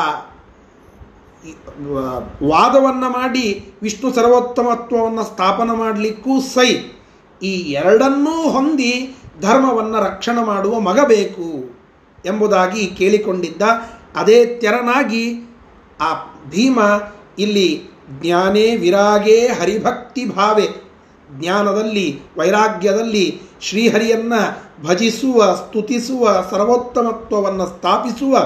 ವಾದವನ್ನು 2.48 3.10
ಮಾಡಿ 3.10 3.74
ವಿಷ್ಣು 3.82 4.12
ಸರ್ವೋತ್ತಮತ್ವವನ್ನು 4.12 5.24
ಸ್ಥಾಪನ 5.24 5.70
ಮಾಡಲಿಕ್ಕೂ 5.70 6.40
ಸೈ 6.40 6.70
ಈ 7.42 7.50
ಎರಡನ್ನೂ 7.50 8.50
ಹೊಂದಿ 8.50 9.16
ಧರ್ಮವನ್ನು 9.40 10.00
ರಕ್ಷಣೆ 10.04 10.44
ಮಾಡುವ 10.44 10.80
ಮಗ 10.80 10.98
ಬೇಕು 11.04 11.74
ಎಂಬುದಾಗಿ 12.26 12.86
ಕೇಳಿಕೊಂಡಿದ್ದ 12.86 13.62
ಅದೇ 14.16 14.46
ತೆರನಾಗಿ 14.46 15.34
ಆ 16.00 16.14
ಭೀಮ 16.50 16.78
ಇಲ್ಲಿ 17.38 17.82
ಜ್ಞಾನೇ 18.20 18.76
ವಿರಾಗೇ 18.76 19.48
ಹರಿಭಕ್ತಿ 19.48 20.26
ಭಾವೆ. 20.26 20.84
ಜ್ಞಾನದಲ್ಲಿ, 21.30 22.20
ವೈರಾಗ್ಯದಲ್ಲಿ 22.38 23.42
ಶ್ರೀಹರಿಯನ್ನು 23.60 24.62
ಭಜಿಸುವ, 24.86 25.54
ಸ್ತುತಿಸುವ, 25.54 26.44
ಸರ್ವೋತ್ತಮತ್ವವನ್ನು 26.50 27.66
ಸ್ಥಾಪಿಸುವ 27.66 28.38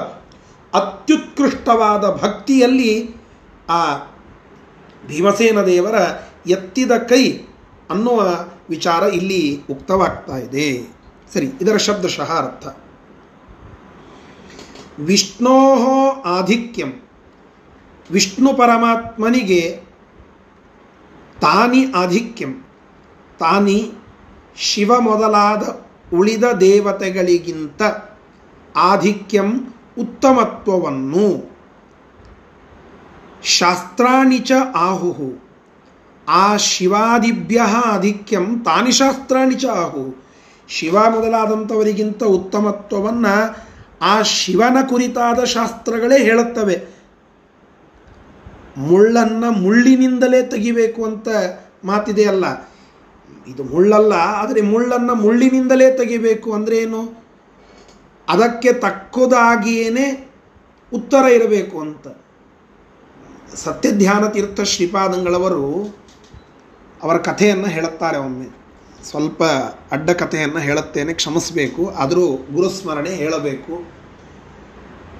ಅತ್ಯುತ್ಕೃಷ್ಟವಾದ 0.74 2.04
ಭಕ್ತಿಯಲ್ಲಿ 2.10 3.16
ಆ 3.68 3.96
ಭೀಮಸೇನ 5.06 5.62
ದೇವರ 5.62 5.94
ಎತ್ತಿದ 6.46 6.92
ಕೈ 6.92 7.32
ಅನ್ನುವ 7.90 8.44
ವಿಚಾರ 8.68 9.02
ಇಲ್ಲಿ 9.02 9.60
ಉಕ್ತವಾಗ್ತಾ 9.70 10.36
ಇದೆ. 10.36 10.96
ಸರಿ, 11.34 11.46
ಇದರ 11.60 11.76
ಶಬ್ದಶಃ 11.76 12.32
ಅರ್ಥ. 12.32 12.76
ವಿಷ್ಣೋ 14.98 15.76
ಆಧಿಕ್ಯಂ. 16.22 17.08
ವಿಷ್ಣು 18.10 18.54
ಪರಮಾತ್ಮನಿಗೆ 18.54 19.80
ತಾನಿ 21.40 21.92
ಆಧಿಕ್ಯಂ. 21.92 22.66
ತಾನಿ 23.38 23.92
ಶಿವ 24.56 25.00
ಮೊದಲಾದ 25.00 25.80
ಉಳಿದ 26.14 26.44
ದೇವತೆಗಳಿಗಿಂತ 26.44 27.82
ಆಧಿಕ್ಯಂ 28.76 29.74
ಉತ್ತಮತ್ವವನ್ನು. 29.98 31.58
ಶಾಸ್ತ್ರಾಣಿ 33.42 34.38
ಚ 34.38 34.52
ಆಹುಹು. 34.76 35.48
ಆ 36.28 36.56
ಶಿವಾದಿಭ್ಯ 36.56 37.60
ಆಧಿಕ್ಯಂ 37.84 38.60
ತಾನಿ 38.64 38.92
ಶಾಸ್ತ್ರಾಣಿ 38.92 39.54
ಚ 39.54 39.64
ಆಹು 39.64 40.24
ಶಿವ 40.68 40.98
ಮೊದಲಾದಂಥವರಿಗಿಂತ 41.10 42.24
ಉತ್ತಮತ್ವವನ್ನು 42.24 43.67
ಆ 44.00 44.14
ಶಿವನ 44.22 44.76
ಕುರಿತಾದ 44.90 45.40
ಶಾಸ್ತ್ರಗಳೇ 45.54 46.18
ಹೇಳುತ್ತವೆ. 46.24 46.76
ಮುಳ್ಳನ್ನು 48.88 49.48
ಮುಳ್ಳಿನಿಂದಲೇ 49.64 50.40
ತೆಗಿಬೇಕು 50.42 51.00
ಅಂತ 51.04 51.28
ಮಾತಿದೆಯಲ್ಲ. 51.84 52.44
ಇದು 53.46 53.62
ಮುಳ್ಳಲ್ಲ, 53.64 54.14
ಆದರೆ 54.40 54.60
ಮುಳ್ಳನ್ನು 54.72 55.14
ಮುಳ್ಳಿನಿಂದಲೇ 55.14 55.88
ತೆಗಿಬೇಕು 55.90 56.48
ಅಂದರೆ 56.52 56.76
ಏನು? 56.78 57.02
ಅದಕ್ಕೆ 58.28 58.70
ತಕ್ಕದಾಗಿಯೇ 58.84 60.06
ಉತ್ತರ 60.92 61.24
ಇರಬೇಕು 61.36 61.76
ಅಂತ. 61.80 62.06
ಸತ್ಯಧ್ಯಾನ 63.64 64.24
ತೀರ್ಥ 64.26 64.60
ಶ್ರೀಪಾದಂಗಳವರು 64.72 65.64
ಅವರ 67.02 67.16
ಕಥೆಯನ್ನು 67.18 67.68
ಹೇಳುತ್ತಾರೆ 67.76 68.18
ಒಮ್ಮೆ. 68.18 68.48
ಸ್ವಲ್ಪ 69.04 69.42
ಅಡ್ಡ 69.92 70.10
ಕಥೆಯನ್ನು 70.10 70.58
ಹೇಳುತ್ತೇನೆ, 70.58 71.12
ಕ್ಷಮಿಸಬೇಕು, 71.12 71.90
ಆದರೂ 71.90 72.26
ಗುರುಸ್ಮರಣೆ 72.28 73.10
ಹೇಳಬೇಕು, 73.10 73.98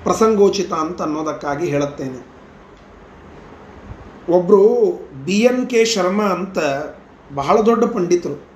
ಪ್ರಸಂಗೋಚಿತ 0.03 0.73
ಅಂತ 0.73 1.03
ಅನ್ನೋದಕ್ಕಾಗಿ 1.03 1.67
ಹೇಳುತ್ತೇನೆ. 1.67 2.39
ಒಬ್ಬರು 4.33 4.67
ಬಿ 5.25 5.33
ಎನ್ 5.33 5.71
ಕೆ 5.71 5.85
ಶರ್ಮಾ 5.85 6.25
ಅಂತ 6.25 6.59
ಬಹಳ 7.35 7.61
ದೊಡ್ಡ 7.61 7.85
ಪಂಡಿತರು, 7.85 8.47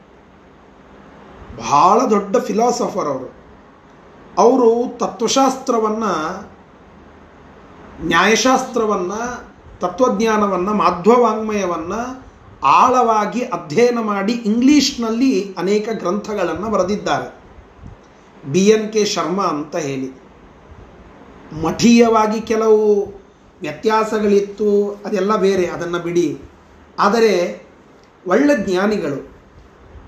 ಬಹಳ 1.56 2.06
ದೊಡ್ಡ 2.10 2.36
ಫಿಲಾಸಫರ್ 2.36 3.08
ಅವರು. 3.08 3.34
ಅವರು 4.38 4.98
ತತ್ವಶಾಸ್ತ್ರವನ್ನು, 4.98 6.12
ನ್ಯಾಯಶಾಸ್ತ್ರವನ್ನು, 8.06 9.44
ತತ್ವಜ್ಞಾನವನ್ನು, 9.80 10.74
ಮಾಧ್ವವಾಂಗ್ಮಯವನ್ನು 10.74 12.21
ಆಳವಾಗಿ 12.64 13.40
ಅಧ್ಯಯನ 13.40 13.98
ಮಾಡಿ 14.00 14.32
ಇಂಗ್ಲೀಷ್ನಲ್ಲಿ 14.32 15.54
ಅನೇಕ 15.58 15.88
ಗ್ರಂಥಗಳನ್ನು 15.92 16.70
ಬರೆದಿದ್ದಾರೆ. 16.70 17.42
ಬಿ. 18.52 18.60
ಎನ್. 18.60 18.92
ಕೆ. 18.92 19.04
ಶರ್ಮಾ 19.04 19.44
ಅಂತ 19.44 19.76
ಹೇಳಿ. 19.76 20.22
ಮಠೀಯವಾಗಿ 21.62 22.40
ಕೆಲವು 22.40 23.04
ವ್ಯತ್ಯಾಸಗಳಿತ್ತು, 23.60 25.00
ಅದೆಲ್ಲ 25.06 25.36
ಬೇರೆ, 25.36 25.66
ಅದನ್ನು 25.66 25.98
ಬಿಡಿ. 25.98 26.38
ಆದರೆ 26.98 27.66
ಒಳ್ಳೆ 28.26 28.70
ಜ್ಞಾನಿಗಳು. 28.70 29.36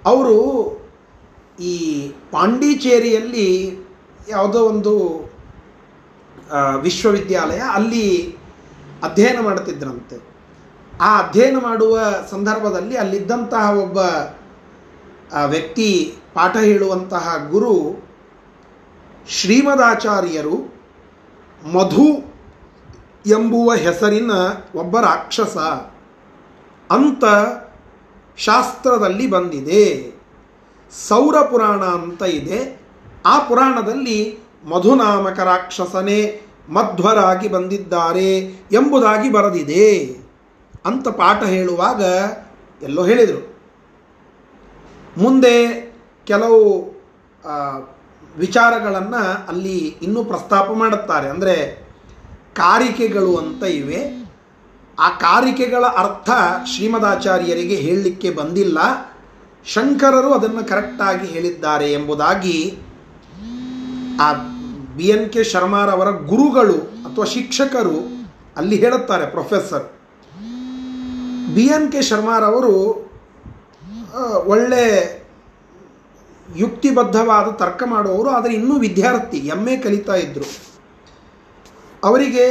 ಅವರು 0.04 0.74
ಈ 1.60 2.08
ಪಾಂಡಿಚೇರಿಯಲ್ಲಿ 2.30 3.78
ಯಾವುದೋ 4.28 4.58
ಒಂದು 4.58 5.24
ವಿಶ್ವವಿದ್ಯಾಲಯ 6.80 7.62
ಅಲ್ಲಿ 7.74 8.36
ಅಧ್ಯಯನ 9.02 9.40
ಮಾಡ್ತಿದ್ರಂತೆ. 9.40 10.33
ಆ 11.00 11.20
ಅಧ್ಯಯನ 11.20 11.56
ಮಾಡುವ 11.56 12.00
ಸಂದರ್ಭದಲ್ಲಿ 12.30 12.96
ಅಲ್ಲಿದ್ದಂತಹ 12.96 13.70
ಒಬ್ಬ 13.70 13.98
ವ್ಯಕ್ತಿ 15.46 16.14
ಪಾಠ 16.34 16.56
ಹೇಳುವಂತಹ 16.56 17.36
ಗುರು 17.50 18.04
ಶ್ರೀಮದಾಚಾರ್ಯರು 19.28 20.74
ಮಧು 21.72 22.34
ಎಂಬುವ 23.26 23.74
ಹೆಸರಿನ 23.74 24.30
ಒಬ್ಬ 24.74 25.00
ರಾಕ್ಷಸ 25.00 25.56
ಅಂತ 26.90 27.24
ಶಾಸ್ತ್ರದಲ್ಲಿ 28.36 29.26
ಬಂದಿದೆ. 29.26 30.14
ಸೌರ 31.08 31.40
ಪುರಾಣ 31.40 31.82
ಅಂತ 31.82 32.22
ಇದೆ. 32.22 32.80
ಆ 33.26 33.38
ಪುರಾಣದಲ್ಲಿ 33.38 34.38
ಮಧುನಾಮಕ 34.70 35.40
ರಾಕ್ಷಸನೇ 35.40 36.42
ಮಧ್ವರಾಗಿ 36.68 37.48
ಬಂದಿದ್ದಾರೆ 37.48 38.38
ಎಂಬುದಾಗಿ 38.72 39.32
ಬರೆದಿದೆ. 39.32 40.23
ಅಂತ 40.84 41.08
ಪಾಠ 41.08 41.42
ಹೇಳುವಾಗ 41.42 42.02
ಎಲ್ಲೋ 42.82 43.04
ಹೇಳಿದರು. 43.04 43.40
ಮುಂದೆ 45.18 45.54
ಕೆಲವು 46.26 46.60
ವಿಚಾರಗಳನ್ನು 48.36 49.22
ಅಲ್ಲಿ 49.48 49.78
ಇನ್ನೂ 50.02 50.24
ಪ್ರಸ್ತಾಪ 50.24 50.70
ಮಾಡುತ್ತಾರೆ. 50.72 51.28
ಅಂದರೆ 51.28 51.56
ಕಾರಿಕೆಗಳು 52.54 53.36
ಅಂತ 53.36 53.62
ಇವೆ. 53.62 54.00
ಆ 54.98 55.08
ಕಾರಿಕೆಗಳ 55.08 55.84
ಅರ್ಥ 55.84 56.30
ಶ್ರೀಮದಾಚಾರ್ಯರಿಗೆ 56.66 57.76
ಹೇಳಲಿಕ್ಕೆ 57.76 58.30
ಬಂದಿಲ್ಲ. 58.30 58.78
ಶಂಕರರು 59.64 60.30
ಅದನ್ನು 60.34 60.62
ಕರೆಕ್ಟಾಗಿ 60.68 61.26
ಹೇಳಿದ್ದಾರೆ 61.26 61.86
ಎಂಬುದಾಗಿ 61.92 62.58
ಆ 64.20 64.32
ಬಿ 64.96 65.06
ಎನ್ 65.08 65.30
ಕೆ 65.30 65.42
ಶರ್ಮಾರವರ 65.44 66.10
ಗುರುಗಳು 66.26 66.78
ಅಥವಾ 67.04 67.24
ಶಿಕ್ಷಕರು 67.24 67.96
ಅಲ್ಲಿ 68.56 68.76
ಹೇಳುತ್ತಾರೆ 68.76 69.26
ಪ್ರೊಫೆಸರ್ 69.26 69.86
ಬಿ 71.56 71.64
ಎನ್ 71.76 71.88
ಕೆ 71.92 72.00
ಶರ್ಮಾರವರು 72.10 72.76
ಒಳ್ಳೆ 74.52 74.84
ಯುಕ್ತಿಬದ್ಧವಾದ 76.62 77.48
ತರ್ಕ 77.60 77.82
ಮಾಡುವವರು, 77.92 78.28
ಆದರೆ 78.36 78.52
ಇನ್ನೂ 78.58 78.74
ವಿದ್ಯಾರ್ಥಿ 78.86 79.38
ಎಂ 79.54 79.62
ಎ 79.72 79.74
ಕಲಿತಾ 79.84 80.16
ಇದ್ದರು 80.24 80.48
ಅವರಿಗೆ 82.08 82.46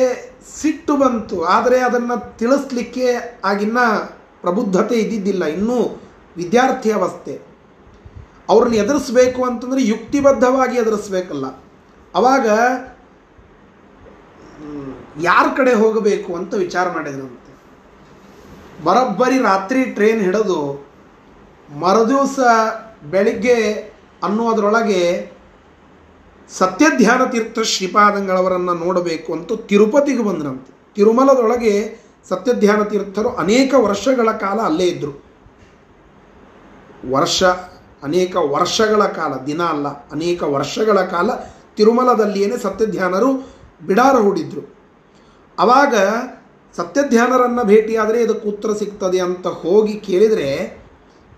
ಸಿಟ್ಟು 0.60 0.94
ಬಂತು, 1.04 1.38
ಆದರೆ 1.56 1.78
ಅದನ್ನು 1.88 2.16
ತಿಳಿಸ್ಲಿಕ್ಕೆ 2.40 3.08
ಆಗಿನ್ನ 3.52 3.80
ಪ್ರಬುದ್ಧತೆ 4.44 4.96
ಇದ್ದಿದ್ದಿಲ್ಲ, 5.04 5.44
ಇನ್ನೂ 5.58 5.78
ವಿದ್ಯಾರ್ಥಿ 6.38 6.92
ಅವಸ್ಥೆ. 7.00 7.36
ಅವ್ರನ್ನ 8.52 8.76
ಎದುರಿಸ್ಬೇಕು 8.84 9.42
ಅಂತಂದರೆ 9.50 9.82
ಯುಕ್ತಿಬದ್ಧವಾಗಿ 9.92 10.76
ಎದುರಿಸ್ಬೇಕಲ್ಲ. 10.84 11.46
ಅವಾಗ 12.14 12.48
ಯಾರ 15.28 15.46
ಕಡೆ 15.58 15.74
ಹೋಗಬೇಕು 15.84 16.32
ಅಂತ 16.40 16.54
ವಿಚಾರ 16.66 16.86
ಮಾಡಿದ್ರಂತೆ 16.96 17.43
ಬರೋಬ್ಬರಿ 18.84 19.38
ರಾತ್ರಿ 19.40 19.86
ಟ್ರೈನ್ 19.86 20.22
ಹಿಡಿದು 20.22 20.60
ಮರುದಿವಸ 21.80 22.40
ಬೆಳಿಗ್ಗೆ 23.12 23.58
ಅನ್ನೋದರೊಳಗೆ 24.24 25.02
ಸತ್ಯಧ್ಯಾನ 26.50 27.26
ತೀರ್ಥ 27.26 27.60
ಶ್ರೀಪಾದಂಗಳವರನ್ನು 27.60 28.74
ನೋಡಬೇಕು 28.74 29.34
ಅಂತ 29.34 29.52
ತಿರುಪತಿಗೆ 29.70 30.24
ಬಂದ್ರಂತೆ. 30.24 30.72
ತಿರುಮಲದೊಳಗೆ 30.96 31.74
ಸತ್ಯಧ್ಯಾನ 32.30 32.84
ತೀರ್ಥರು 32.84 33.30
ಅನೇಕ 33.36 33.74
ವರ್ಷಗಳ 33.78 34.32
ಕಾಲ 34.32 34.60
ಅಲ್ಲೇ 34.62 34.86
ಇದ್ದರು 34.86 35.14
ವರ್ಷ, 37.12 37.44
ಅನೇಕ 38.04 38.36
ವರ್ಷಗಳ 38.36 39.04
ಕಾಲ, 39.20 39.34
ದಿನ 39.46 39.62
ಅಲ್ಲ, 39.64 39.88
ಅನೇಕ 39.88 40.44
ವರ್ಷಗಳ 40.44 41.00
ಕಾಲ 41.02 41.30
ತಿರುಮಲದಲ್ಲಿಯೇ 41.76 42.58
ಸತ್ಯಧ್ಯಾನರು 42.58 43.32
ಬಿಡಾರ 43.86 44.16
ಹೂಡಿದ್ರು. 44.16 44.64
ಅವಾಗ 45.60 45.96
ಸತ್ಯಧ್ಯಾನರನ್ನು 46.78 47.64
ಭೇಟಿಯಾದರೆ 47.64 48.22
ಇದಕ್ಕೆ 48.22 48.50
ಉತ್ತರ 48.50 48.74
ಸಿಗ್ತದೆ 48.74 49.20
ಅಂತ 49.20 49.48
ಹೋಗಿ 49.48 49.94
ಕೇಳಿದರೆ 49.94 50.84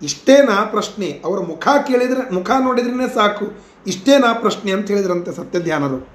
ಇಷ್ಟೇನಾ 0.02 0.64
ಪ್ರಶ್ನೆ? 0.64 1.22
ಅವರ 1.24 1.40
ಮುಖ 1.40 1.68
ಕೇಳಿದರೆ, 1.86 2.34
ಮುಖ 2.34 2.50
ನೋಡಿದ್ರೇ 2.64 3.14
ಸಾಕು. 3.14 3.46
ಇಷ್ಟೇನಾ 3.86 4.32
ಪ್ರಶ್ನೆ 4.32 4.72
ಅಂತ 4.72 4.88
ಹೇಳಿದ್ರಂತೆ 4.88 5.32
ಸತ್ಯಧ್ಯಾನರು. 5.32 6.08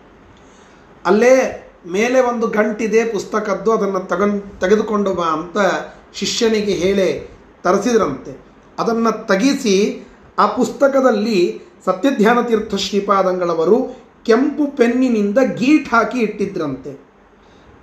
ಅಲ್ಲೇ 1.06 1.68
ಮೇಲೆ 1.92 2.22
ಒಂದು 2.22 2.48
ಗಂಟಿದೆ 2.48 3.06
ಪುಸ್ತಕದ್ದು, 3.06 3.72
ಅದನ್ನು 3.72 4.00
ತಗನ್, 4.00 4.42
ತೆಗೆದುಕೊಂಡು 4.62 5.14
ಬಾ 5.14 5.26
ಅಂತ 5.26 5.58
ಶಿಷ್ಯನಿಗೆ 6.14 6.72
ಹೇಳಿ 6.72 7.30
ತರಿಸಿದ್ರಂತೆ. 7.64 8.46
ಅದನ್ನು 8.80 9.26
ತಗಿಸಿ 9.26 10.08
ಆ 10.40 10.48
ಪುಸ್ತಕದಲ್ಲಿ 10.48 11.62
ಸತ್ಯಧ್ಯಾನ 11.86 12.42
ತೀರ್ಥ 12.42 12.76
ಶ್ರೀಪಾದಂಗಳವರು 12.76 13.96
ಕೆಂಪು 14.26 14.78
ಪೆನ್ನಿನಿಂದ 14.78 15.38
ಗೀಟ್ 15.56 15.94
ಹಾಕಿ 15.94 16.20
ಇಟ್ಟಿದ್ರಂತೆ. 16.20 17.11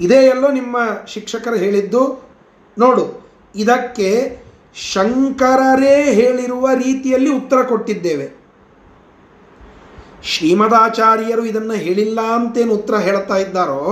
ಇದೇ 0.01 0.19
ಎಲ್ಲೋ 0.25 0.49
ನಿಮ್ಮ 0.59 0.77
ಶಿಕ್ಷಕರು 1.13 1.57
ಹೇಳಿದ್ದು 1.57 2.03
ನೋಡು, 2.77 3.05
ಇದಕ್ಕೆ 3.55 4.11
ಶಂಕರರೇ 4.93 5.97
ಹೇಳಿರುವ 6.19 6.69
ರೀತಿಯಲ್ಲಿ 6.85 7.31
ಉತ್ತರ 7.31 7.59
ಕೊಟ್ಟಿದ್ದೇವೆ. 7.63 8.27
ಶ್ರೀಮದಾಚಾರ್ಯರು 10.33 11.43
ಇದನ್ನು 11.45 11.77
ಹೇಳಿಲ್ಲ 11.87 12.21
ಅಂತೇನು 12.37 12.73
ಉತ್ತರ 12.75 12.97
ಹೇಳ್ತಾ 13.07 13.37
ಇದ್ದಾರೋ, 13.37 13.83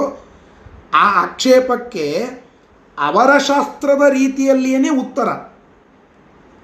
ಆ 0.95 1.05
ಆಕ್ಷೇಪಕ್ಕೆ 1.23 2.07
ಅವರ 2.99 3.31
ಶಾಸ್ತ್ರದ 3.51 4.05
ರೀತಿಯಲ್ಲಿಯೇ 4.13 4.91
ಉತ್ತರ. 5.05 5.29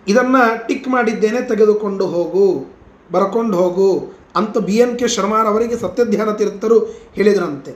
ಇದನ್ನು 0.06 0.42
ಟಿಕ್ 0.66 0.88
ಮಾಡಿದ್ದೇನೆ, 0.88 1.40
ತೆಗೆದುಕೊಂಡು 1.42 2.06
ಹೋಗು, 2.06 2.46
ಬರ್ಕೊಂಡು 3.12 3.56
ಹೋಗು 3.56 3.88
ಅಂತ 4.36 4.58
ಬಿ 4.66 4.76
ಎನ್ 4.76 4.94
ಕೆ 4.98 5.08
ಶರ್ಮಾರವರಿಗೆ 5.14 5.76
ಸತ್ಯಧ್ಯಾನ 5.76 6.30
ತೀರ್ಥರು 6.32 6.78
ಹೇಳಿದ್ರಂತೆ. 7.16 7.72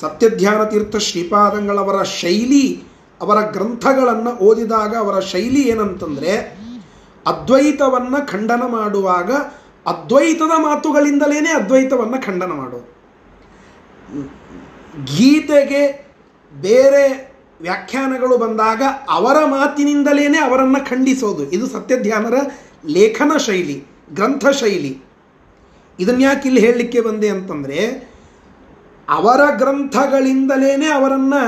ಸತ್ಯಧ್ಯಾನ 0.00 0.64
ತೀರ್ಥ 0.64 0.96
ಶ್ರೀಪಾದಂಗಳವರ 0.96 2.02
ಶೈಲಿ, 2.02 2.84
ಅವರ 3.20 3.38
ಗ್ರಂಥಗಳನ್ನು 3.50 4.30
ಓದಿದಾಗ 4.30 4.96
ಅವರ 4.96 5.20
ಶೈಲಿ 5.20 5.62
ಏನಂತಂದರೆ, 5.68 6.32
ಅದ್ವೈತವನ್ನು 7.26 8.26
ಖಂಡನ 8.26 8.62
ಮಾಡುವಾಗ 8.66 9.30
ಅದ್ವೈತದ 9.86 10.54
ಮಾತುಗಳಿಂದಲೇ 10.58 11.38
ಅದ್ವೈತವನ್ನು 11.38 12.26
ಖಂಡನ 12.26 12.52
ಮಾಡೋದು 12.52 12.88
ಗೀತೆಗೆ 15.04 15.82
ಬೇರೆ 16.60 17.04
ವ್ಯಾಖ್ಯಾನಗಳು 17.60 18.38
ಬಂದಾಗ 18.38 18.82
ಅವರ 19.10 19.44
ಮಾತಿನಿಂದಲೇ 19.44 20.38
ಅವರನ್ನು 20.38 20.88
ಖಂಡಿಸೋದು. 20.88 21.42
ಇದು 21.50 21.66
ಸತ್ಯಧ್ಯಾನರ 21.66 22.34
ಲೇಖನ 22.86 23.36
ಶೈಲಿ, 23.36 23.84
ಗ್ರಂಥ 24.14 24.46
ಶೈಲಿ. 24.46 24.92
ಇದನ್ಯಾಕೆ 25.98 26.48
ಇಲ್ಲಿ 26.48 26.60
ಹೇಳಲಿಕ್ಕೆ 26.60 27.00
ಬಂದೆ 27.00 27.28
ಅಂತಂದರೆ 27.28 27.80
ಅವರ 29.08 29.40
ಗ್ರಂಥಗಳಿಂದಲೇ 29.56 30.86
ಅವರನ್ನು 30.86 31.42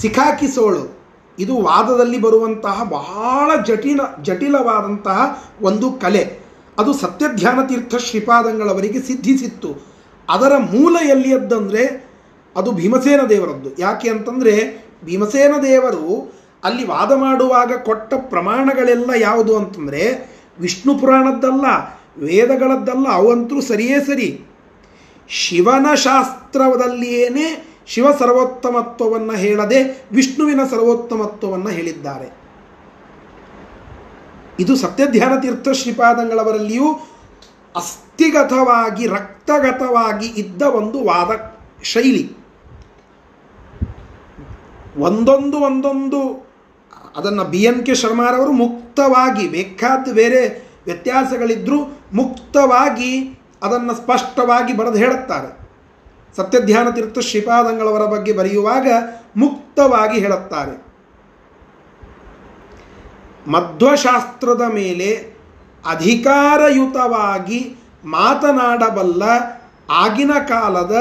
ಸಿಕ್ಕಾಕಿಸೋಳು. 0.00 0.96
ಇದು 1.38 1.56
ವಾದದಲ್ಲಿ 1.60 2.18
ಬರುವಂತಹ 2.20 2.84
ಬಹಳ 2.84 3.62
ಜಟಿಲ, 3.62 4.00
ಜಟಿಲವಾದಂತಹ 4.22 5.48
ಒಂದು 5.62 5.92
ಕಲೆ. 5.92 6.38
ಅದು 6.78 6.92
ಸತ್ಯಧ್ಯಾನ 6.92 7.66
ತೀರ್ಥ 7.66 7.94
ಶ್ರೀಪಾದಂಗಳವರಿಗೆ 7.94 9.00
ಸಿದ್ಧಿಸಿತ್ತು. 9.00 9.70
ಅದರ 10.28 10.56
ಮೂಲ 10.56 10.96
ಎಲ್ಲಿಯದ್ದಂದರೆ 11.08 12.06
ಅದು 12.56 12.72
ಭೀಮಸೇನ 12.72 13.20
ದೇವರದ್ದು. 13.28 13.70
ಯಾಕೆ 13.78 14.08
ಅಂತಂದರೆ 14.08 14.54
ಭೀಮಸೇನ 15.04 15.54
ದೇವರು 15.62 16.32
ಅಲ್ಲಿ 16.64 16.84
ವಾದ 16.86 17.12
ಮಾಡುವಾಗ 17.12 17.72
ಕೊಟ್ಟ 17.84 18.14
ಪ್ರಮಾಣಗಳೆಲ್ಲ 18.18 19.10
ಯಾವುದು 19.16 19.56
ಅಂತಂದರೆ 19.56 20.02
ವಿಷ್ಣು 20.58 20.98
ಪುರಾಣದ್ದಲ್ಲ, 20.98 21.66
ವೇದಗಳದ್ದಲ್ಲ 22.18 23.08
ಅವಂತರೂ 23.12 23.60
ಸರಿಯೇ 23.60 24.00
ಸರಿ. 24.00 24.44
ಶಿವನ 25.28 25.94
ಶಾಸ್ತ್ರದಲ್ಲಿಯೇ 25.94 27.72
ಶಿವ 27.86 28.06
ಸರ್ವೋತ್ತಮತ್ವವನ್ನು 28.18 29.32
ಹೇಳದೆ 29.32 30.08
ವಿಷ್ಣುವಿನ 30.12 30.60
ಸರ್ವೋತ್ತಮತ್ವವನ್ನು 30.70 31.68
ಹೇಳಿದ್ದಾರೆ. 31.68 32.46
ಇದು 34.60 34.76
ಸತ್ಯಧ್ಯಾನ 34.76 35.40
ತೀರ್ಥ 35.40 35.68
ಶ್ರೀಪಾದಂಗಳವರಲ್ಲಿಯೂ 35.68 36.92
ಅಸ್ಥಿಗತವಾಗಿ, 37.76 39.06
ರಕ್ತಗತವಾಗಿ 39.06 40.26
ಇದ್ದ 40.26 40.62
ಒಂದು 40.62 41.04
ವಾದ 41.04 41.54
ಶೈಲಿ. 41.82 42.36
ಒಂದೊಂದು 44.98 45.58
ಒಂದೊಂದು 45.58 46.46
ಅದನ್ನು 47.16 47.44
ಬಿ 47.44 47.62
ಎನ್ 47.62 47.86
ಕೆ 47.86 47.94
ಶರ್ಮಾರವರು 47.94 48.52
ಮುಕ್ತವಾಗಿ 48.52 49.48
ಬೇಕಾದ 49.48 50.12
ಬೇರೆ 50.12 50.66
ವ್ಯತ್ಯಾಸಗಳಿದ್ದರೂ 50.86 52.00
ಮುಕ್ತವಾಗಿ 52.12 53.35
ಅದನ್ನು 53.62 53.94
ಸ್ಪಷ್ಟವಾಗಿ 53.94 54.76
ಬರೆದು 54.76 54.98
ಹೇಳುತ್ತಾರೆ. 54.98 55.66
ಸತ್ಯಧ್ಯಾನ 56.36 56.90
ತೀರ್ಥ 56.90 57.18
ಶ್ರೀಪಾದಂಗಳವರ 57.18 58.04
ಬಗ್ಗೆ 58.04 58.32
ಬರೆಯುವಾಗ 58.32 58.86
ಮುಕ್ತವಾಗಿ 59.36 60.20
ಹೇಳುತ್ತಾರೆ. 60.20 60.86
ಮಧ್ವಶಾಸ್ತ್ರದ 63.50 64.60
ಮೇಲೆ 64.60 65.36
ಅಧಿಕಾರಯುತವಾಗಿ 65.90 67.76
ಮಾತನಾಡಬಲ್ಲ 68.04 69.22
ಆಗಿನ 69.90 70.30
ಕಾಲದ 70.48 70.96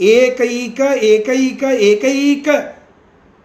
ಏಕೈಕ 0.00 0.80
ಏಕೈಕ 1.02 1.62
ಏಕೈಕ 1.62 2.48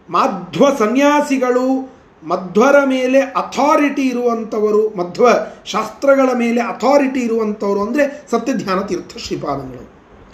ಮಾಧ್ವ 0.09 0.75
ಸನ್ಯಾಸಿಗಳು 0.79 1.98
ಮಧ್ವರ 2.23 2.75
ಮೇಲೆ 2.85 3.19
ಅಥಾರಿಟಿ 3.19 4.01
ಇರುವಂಥವರು, 4.01 4.89
ಮಧ್ವ 4.89 5.27
ಶಾಸ್ತ್ರಗಳ 5.65 6.29
ಮೇಲೆ 6.37 6.61
ಅಥಾರಿಟಿ 6.61 7.19
ಇರುವಂಥವರು 7.19 7.81
ಅಂದರೆ 7.81 8.27
ಸತ್ಯಧ್ಯಾನ 8.31 8.81
ತೀರ್ಥ 8.81 9.17
ಶ್ರೀಪಾದಗಳು. 9.17 9.89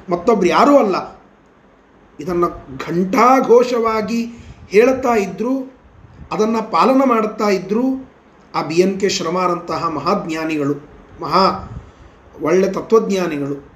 ಮತ್ತೊಬ್ರು 0.10 0.50
ಯಾರೂ 0.50 0.78
ಅಲ್ಲ. 0.78 0.96
ಇದನ್ನು 2.20 2.78
ಘಂಟಾಘೋಷವಾಗಿ 2.78 4.26
ಹೇಳ್ತಾ 4.70 5.16
ಇದ್ದರು 5.16 5.74
ಅದನ್ನು 6.32 6.72
ಪಾಲನ 6.72 7.02
ಮಾಡುತ್ತಾ 7.06 7.50
ಇದ್ದರು 7.50 8.12
ಆ 8.56 8.62
ಬಿ 8.62 8.76
ಎನ್ 8.76 9.00
ಕೆ 9.00 9.10
ಶ್ರಮಾರಂತಹ 9.10 9.90
ಮಹಾಜ್ಞಾನಿಗಳು, 9.90 10.90
ಮಹಾ 11.22 11.72
ಒಳ್ಳೆ 12.42 12.72
ತತ್ವಜ್ಞಾನಿಗಳು. 12.72 13.76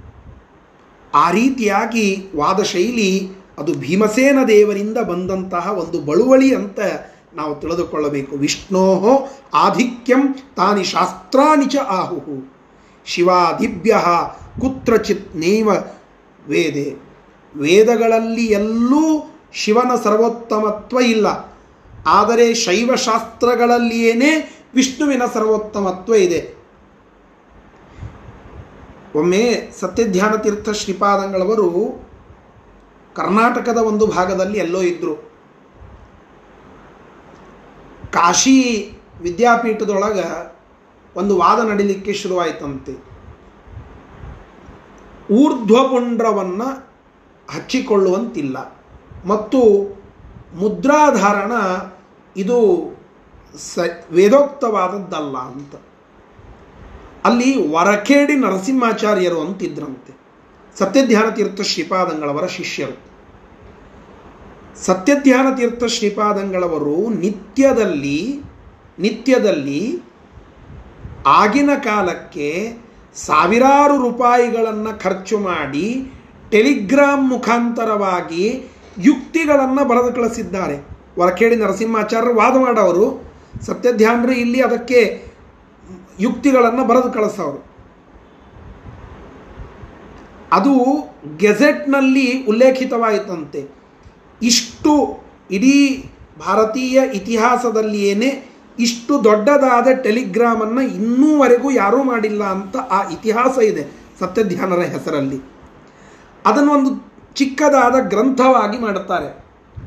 ಆ 1.16 1.32
ರೀತಿಯಾಗಿ 1.32 2.28
ವಾದ 2.36 2.62
ಶೈಲಿ 2.64 3.32
ಅದು 3.58 3.74
ಭೀಮಸೇನ 3.74 4.38
ದೇವರಿಂದ 4.48 4.98
ಬಂದಂತಹ 4.98 5.72
ಒಂದು 5.72 6.02
ಬಳುವಳಿ 6.02 6.56
ಅಂತ 6.56 6.80
ನಾವು 7.34 7.56
ತಿಳಿದುಕೊಳ್ಳಬೇಕು. 7.56 8.36
ವಿಷ್ಣೋ 8.36 9.28
ಆಧಿಕ್ಯಂ 9.54 10.34
ತಾನಿ 10.34 10.84
ಶಾಸ್ತ್ರಾಣಿ 10.84 11.66
ಚ 11.66 11.78
ಆಹುಹು. 11.78 12.54
ಶಿವಾದಿಭ್ಯ 13.06 13.98
ಕುತ್ರಚಿತ್ 14.62 15.36
ನೈವ 15.36 15.70
ವೇದೆ. 16.48 16.96
ವೇದಗಳಲ್ಲಿ 17.56 18.46
ಎಲ್ಲೂ 18.46 19.36
ಶಿವನ 19.54 19.92
ಸರ್ವೋತ್ತಮತ್ವ 20.04 21.00
ಇಲ್ಲ. 21.00 21.56
ಆದರೆ 22.08 22.54
ಶೈವಶಾಸ್ತ್ರಗಳಲ್ಲಿಯೇನೇ 22.54 24.62
ವಿಷ್ಣುವಿನ 24.76 25.22
ಸರ್ವೋತ್ತಮತ್ವ 25.34 26.16
ಇದೆ. 26.16 26.60
ಒಮ್ಮೆ 29.16 29.72
ಸತ್ಯಧ್ಯಾನ 29.80 30.36
ತೀರ್ಥ 30.36 30.70
ಶ್ರೀಪಾದಂಗಳವರು 30.70 32.10
ಕರ್ನಾಟಕದ 33.16 33.78
ಒಂದು 33.78 34.08
ಭಾಗದಲ್ಲಿ 34.08 34.60
ಎಲ್ಲೋ 34.60 34.82
ಇದ್ದರು 34.82 35.29
ಕಾಶಿ 38.12 38.92
ವಿದ್ಯಾಪೀಠದೊಳಗೆ 39.22 40.54
ಒಂದು 41.16 41.38
ವಾದ 41.38 41.70
ನಡೀಲಿಕ್ಕೆ 41.70 42.14
ಶುರುವಾಯಿತಂತೆ. 42.14 42.92
ಊರ್ಧ್ವಪುಂಡ್ರವನ್ನು 45.34 46.90
ಹಚ್ಚಿಕೊಳ್ಳುವಂತಿಲ್ಲ. 47.56 48.58
ಮತ್ತು 49.26 49.60
ಮುದ್ರಾಧಾರಣ 50.56 51.52
ಇದು 52.38 52.90
ಸ 53.58 53.80
ವೇದೋಕ್ತವಾದದ್ದಲ್ಲ 54.12 55.38
ಅಂತ. 55.38 55.76
ಅಲ್ಲಿ 57.26 57.72
ವರಖೇಡಿ 57.72 58.36
ನರಸಿಂಹಾಚಾರ್ಯರು 58.36 59.42
ಅಂತಿದ್ರಂತೆ. 59.42 60.20
ಸತ್ಯಧ್ಯಾನ 60.80 61.30
ತೀರ್ಥ 61.30 61.62
ಶ್ರೀಪಾದಂಗಳವರ 61.62 62.46
ಶಿಷ್ಯರು. 62.46 63.09
ಸತ್ಯಧ್ಯಾನ 64.84 65.56
ತೀರ್ಥ 65.56 65.84
ಶ್ರೀಪಾದಂಗಳವರು 65.86 67.10
ನಿತ್ಯದಲ್ಲಿ 67.10 68.20
ನಿತ್ಯದಲ್ಲಿ 69.00 69.82
ಆಗಿನ 71.28 71.70
ಕಾಲಕ್ಕೆ 71.84 72.50
ಸಾವಿರಾರು 73.16 73.96
ರೂಪಾಯಿಗಳನ್ನು 74.04 75.00
ಖರ್ಚು 75.00 75.38
ಮಾಡಿ 75.38 75.88
ಟೆಲಿಗ್ರಾಮ್ 76.52 77.30
ಮುಖಾಂತರವಾಗಿ 77.30 78.46
ಯುಕ್ತಿಗಳನ್ನು 78.98 79.90
ಬರೆದು 79.90 80.12
ಕಳಿಸಿದ್ದಾರೆ 80.14 80.78
ವರಖೇಡಿ 81.20 81.56
ನರಸಿಂಹಾಚಾರ್ಯರು 81.56 82.34
ವಾದ 82.34 82.56
ಮಾಡೋರು 82.58 83.06
ಸತ್ಯಧ್ಯಾನರು 83.66 84.32
ಇಲ್ಲಿ 84.32 84.62
ಅದಕ್ಕೆ 84.62 85.00
ಯುಕ್ತಿಗಳನ್ನು 86.20 86.86
ಬರೆದು 86.86 87.12
ಕಳಿಸೋರು 87.12 87.60
ಅದು 90.54 90.74
ಗೆಜೆಟ್ನಲ್ಲಿ 91.38 92.28
ಉಲ್ಲೇಖಿತವಾಯಿತಂತೆ. 92.44 93.62
ಇಷ್ಟು 94.42 95.20
ಇಡೀ 95.52 96.06
ಭಾರತೀಯ 96.40 97.02
ಇತಿಹಾಸದಲ್ಲಿಯೇನೆ 97.14 98.50
ಇಷ್ಟು 98.80 99.24
ದೊಡ್ಡದಾದ 99.24 99.88
ಟೆಲಿಗ್ರಾಮನ್ನು 100.04 100.82
ಇನ್ನೂವರೆಗೂ 100.82 101.72
ಯಾರೂ 101.72 102.04
ಮಾಡಿಲ್ಲ 102.04 102.44
ಅಂತ 102.44 102.78
ಆ 102.78 103.10
ಇತಿಹಾಸ 103.10 103.58
ಇದೆ 103.58 104.00
ಸತ್ಯಧ್ಯಾನರ 104.20 104.80
ಹೆಸರಲ್ಲಿ. 104.80 105.42
ಅದನ್ನು 106.46 106.74
ಒಂದು 106.74 107.14
ಚಿಕ್ಕದಾದ 107.34 107.96
ಗ್ರಂಥವಾಗಿ 108.08 108.80
ಮಾಡುತ್ತಾರೆ. 108.80 109.46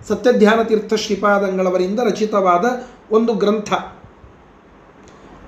ಸತ್ಯಧ್ಯಾನ 0.09 0.63
ತೀರ್ಥ 0.63 0.95
ಶ್ರೀಪಾದಂಗಳವರಿಂದ 0.95 2.01
ರಚಿತವಾದ 2.01 2.65
ಒಂದು 3.11 3.35
ಗ್ರಂಥ. 3.35 3.73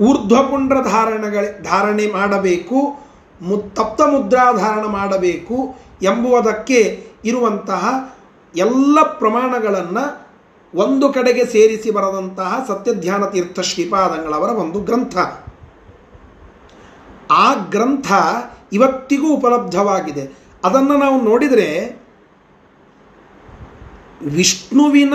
ಊರ್ಧ್ವಪುಂಡ್ರ 0.03 0.83
ಧಾರಣಗಳ, 0.83 1.45
ಧಾರಣೆ 1.63 2.07
ಮಾಡಬೇಕು, 2.07 3.07
ಮು, 3.43 3.57
ತಪ್ತ 3.57 4.01
ಮುದ್ರಾಧಾರಣ 4.01 4.85
ಮಾಡಬೇಕು 4.85 5.75
ಎಂಬುವುದಕ್ಕೆ 6.03 7.07
ಇರುವಂತಹ 7.25 8.14
ಎಲ್ಲ 8.57 9.03
ಪ್ರಮಾಣಗಳನ್ನು 9.03 10.25
ಒಂದು 10.75 11.13
ಕಡೆಗೆ 11.13 11.45
ಸೇರಿಸಿ 11.45 11.91
ಬರದಂತಹ 11.91 12.65
ಸತ್ಯಧ್ಯಾನ 12.69 13.25
ತೀರ್ಥ 13.25 13.61
ಶ್ರೀಪಾದಂಗಳವರ 13.61 14.51
ಒಂದು 14.51 14.81
ಗ್ರಂಥ. 14.81 15.17
ಆ 17.31 17.55
ಗ್ರಂಥ 17.55 18.13
ಇವತ್ತಿಗೂ 18.73 19.35
ಉಪಲಬ್ಧವಾಗಿದೆ. 19.35 20.39
ಅದನ್ನು 20.65 20.97
ನಾವು 20.97 21.21
ನೋಡಿದರೆ 21.21 22.03
ವಿಷ್ಣುವಿನ 24.23 25.15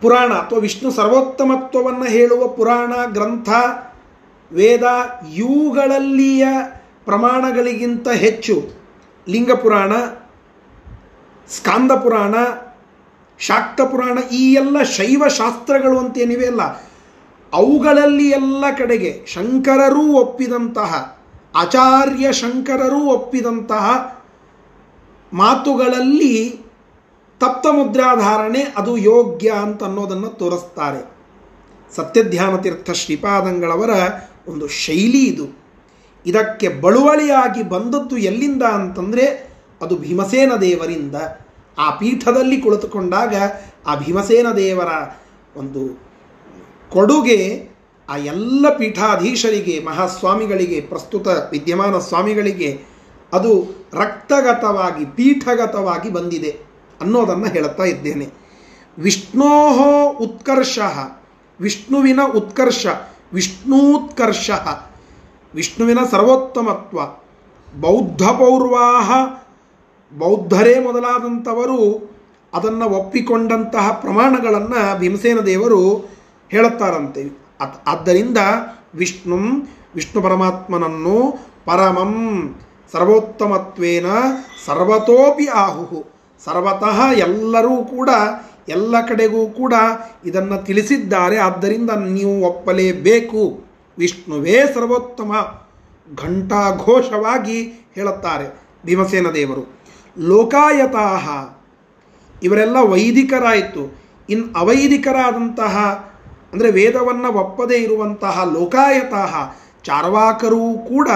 ಪುರಾಣ 0.00 0.32
ಅಥವಾ 0.32 0.58
ವಿಷ್ಣು 0.58 0.90
ಸರ್ವೋತ್ತಮತ್ವವನ್ನು 0.90 2.04
ಹೇಳುವ 2.04 2.48
ಪುರಾಣ, 2.48 2.92
ಗ್ರಂಥ, 3.12 3.48
ವೇದ 4.52 4.82
ಇವುಗಳಲ್ಲಿಯ 5.34 6.48
ಪ್ರಮಾಣಗಳಿಗಿಂತ 7.04 8.08
ಹೆಚ್ಚು 8.08 8.62
ಲಿಂಗ 9.28 9.52
ಪುರಾಣ 9.52 9.92
ಸ್ಕಾಂದ 11.50 11.92
ಪುರಾಣ 11.92 12.34
ಶಾಕ್ತ 13.38 13.80
ಪುರಾಣ 13.80 14.18
ಈ 14.32 14.52
ಎಲ್ಲ 14.52 14.82
ಶೈವ 14.82 15.28
ಶಾಸ್ತ್ರಗಳು 15.28 15.98
ಅಂತೇನಿವೆ 15.98 16.46
ಅಲ್ಲ, 16.46 16.62
ಅವುಗಳಲ್ಲಿ 17.52 18.30
ಎಲ್ಲ 18.30 18.64
ಕಡೆಗೆ 18.78 19.26
ಶಂಕರರೂ 19.26 20.12
ಒಪ್ಪಿದಂತಹ, 20.12 21.20
ಆಚಾರ್ಯ 21.54 22.32
ಶಂಕರರೂ 22.32 23.00
ಒಪ್ಪಿದಂತಹ 23.00 23.86
ಮಾತುಗಳಲ್ಲಿ 25.32 26.60
ತಪ್ತ 27.40 27.66
ಮುದ್ರಾಧಾರಣೆ 27.66 28.62
ಅದು 28.76 28.96
ಯೋಗ್ಯ 28.96 29.50
ಅಂತ 29.50 29.84
ಅನ್ನೋದನ್ನು 29.84 30.28
ತೋರಿಸ್ತಾರೆ. 30.28 31.00
ಸತ್ಯಧ್ಯಾನ 31.96 32.56
ತೀರ್ಥ 32.56 32.90
ಶ್ರೀಪಾದಂಗಳವರ 32.90 33.90
ಒಂದು 34.48 34.68
ಶೈಲಿ 34.68 35.24
ಇದು. 35.24 35.46
ಇದಕ್ಕೆ 36.26 36.68
ಬಳುವಳಿಯಾಗಿ 36.68 37.62
ಬಂದದ್ದು 37.62 38.16
ಎಲ್ಲಿಂದ 38.16 38.62
ಅಂತಂದರೆ 38.62 39.49
ಅದು 39.80 39.96
ಭೀಮಸೇನ 39.96 40.52
ದೇವರಿಂದ 40.60 41.14
ಆ 41.78 41.90
ಪೀಠದಲ್ಲಿ 41.90 42.60
ಕುಳಿತುಕೊಂಡಾಗ 42.60 43.34
ಆ 43.86 43.94
ಭೀಮಸೇನ 43.94 44.46
ದೇವರ 44.56 44.88
ಒಂದು 45.56 46.02
ಕೊಡುಗೆ 46.90 47.70
ಆ 48.08 48.16
ಎಲ್ಲ 48.16 48.76
ಪೀಠಾಧೀಶರಿಗೆ, 48.78 49.84
ಮಹಾಸ್ವಾಮಿಗಳಿಗೆ, 49.84 50.80
ಪ್ರಸ್ತುತ 50.80 51.28
ವಿದ್ಯಮಾನ 51.28 51.98
ಸ್ವಾಮಿಗಳಿಗೆ 51.98 52.82
ಅದು 53.32 53.66
ರಕ್ತಗತವಾಗಿ, 53.92 55.04
ಪೀಠಗತವಾಗಿ 55.04 56.10
ಬಂದಿದೆ 56.10 56.58
ಅನ್ನೋದನ್ನು 57.00 57.46
ಹೇಳುತ್ತಾ 57.46 57.84
ಇದ್ದೇನೆ. 57.84 58.28
ವಿಷ್ಣೋ 58.98 60.12
ಉತ್ಕರ್ಷ, 60.12 60.78
ವಿಷ್ಣುವಿನ 61.60 62.20
ಉತ್ಕರ್ಷ, 62.36 62.86
ವಿಷ್ಣೂತ್ಕರ್ಷ, 63.32 64.50
ವಿಷ್ಣುವಿನ 65.54 65.98
ಸರ್ವೋತ್ತಮತ್ವ, 66.10 66.98
ಬೌದ್ಧ 67.80 68.22
ಪೌರ್ವಾಹ 68.22 69.12
ಬೌದ್ಧರೇ 70.18 70.78
ಮೊದಲಾದಂಥವರು 70.78 72.10
ಅದನ್ನು 72.54 72.88
ಒಪ್ಪಿಕೊಂಡಂತಹ 72.88 73.90
ಪ್ರಮಾಣಗಳನ್ನು 73.90 74.98
ಭೀಮಸೇನ 74.98 75.40
ದೇವರು 75.40 76.10
ಹೇಳುತ್ತಾರಂತೆ. 76.50 77.38
ಆದ್ದರಿಂದ 77.86 78.38
ವಿಷ್ಣು 78.94 79.36
ವಿಷ್ಣು 79.94 80.22
ಪರಮಾತ್ಮನನ್ನು 80.22 81.32
ಪರಮಂ 81.64 82.54
ಸರ್ವೋತ್ತಮತ್ವೇನ 82.92 84.06
ಸರ್ವತೋಪಿ 84.66 85.46
ಆಹುಹು. 85.46 86.04
ಸರ್ವತಃ 86.44 87.00
ಎಲ್ಲರೂ 87.12 87.84
ಕೂಡ, 87.84 88.10
ಎಲ್ಲ 88.68 89.06
ಕಡೆಗೂ 89.06 89.46
ಕೂಡ 89.46 89.74
ಇದನ್ನು 90.24 90.66
ತಿಳಿಸಿದ್ದಾರೆ. 90.66 91.38
ಆದ್ದರಿಂದ 91.38 91.90
ನೀವು 91.90 92.46
ಒಪ್ಪಲೇಬೇಕು. 92.46 93.64
ವಿಷ್ಣುವೇ 93.98 94.56
ಸರ್ವೋತ್ತಮ. 94.74 95.62
ಘಂಟಾಘೋಷವಾಗಿ 96.22 97.90
ಹೇಳುತ್ತಾರೆ 97.94 98.60
ಭೀಮಸೇನ 98.86 99.26
ದೇವರು. 99.34 99.79
ಲೋಕಾಯತಾಹ. 100.18 101.54
ಇವರೆಲ್ಲ 102.42 102.76
ವೈದಿಕರಾಯಿತು. 102.76 104.00
ಇನ್ 104.30 104.54
ಅವೈದಿಕರಾದಂತಹ, 104.56 105.78
ಅಂದರೆ 106.52 106.70
ವೇದವನ್ನು 106.70 107.32
ಒಪ್ಪದೇ 107.32 107.76
ಇರುವಂತಹ 107.76 108.50
ಲೋಕಾಯತಾಹ, 108.52 109.52
ಚಾರ್ವಾಕರೂ 109.84 110.72
ಕೂಡ 110.72 111.08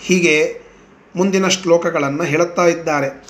ಹೀಗೆ 0.00 0.62
ಮುಂದಿನ 1.16 1.46
ಶ್ಲೋಕಗಳನ್ನು 1.46 2.22
ಹೇಳುತ್ತಾ 2.22 2.64
ಇದ್ದಾರೆ. 2.64 3.26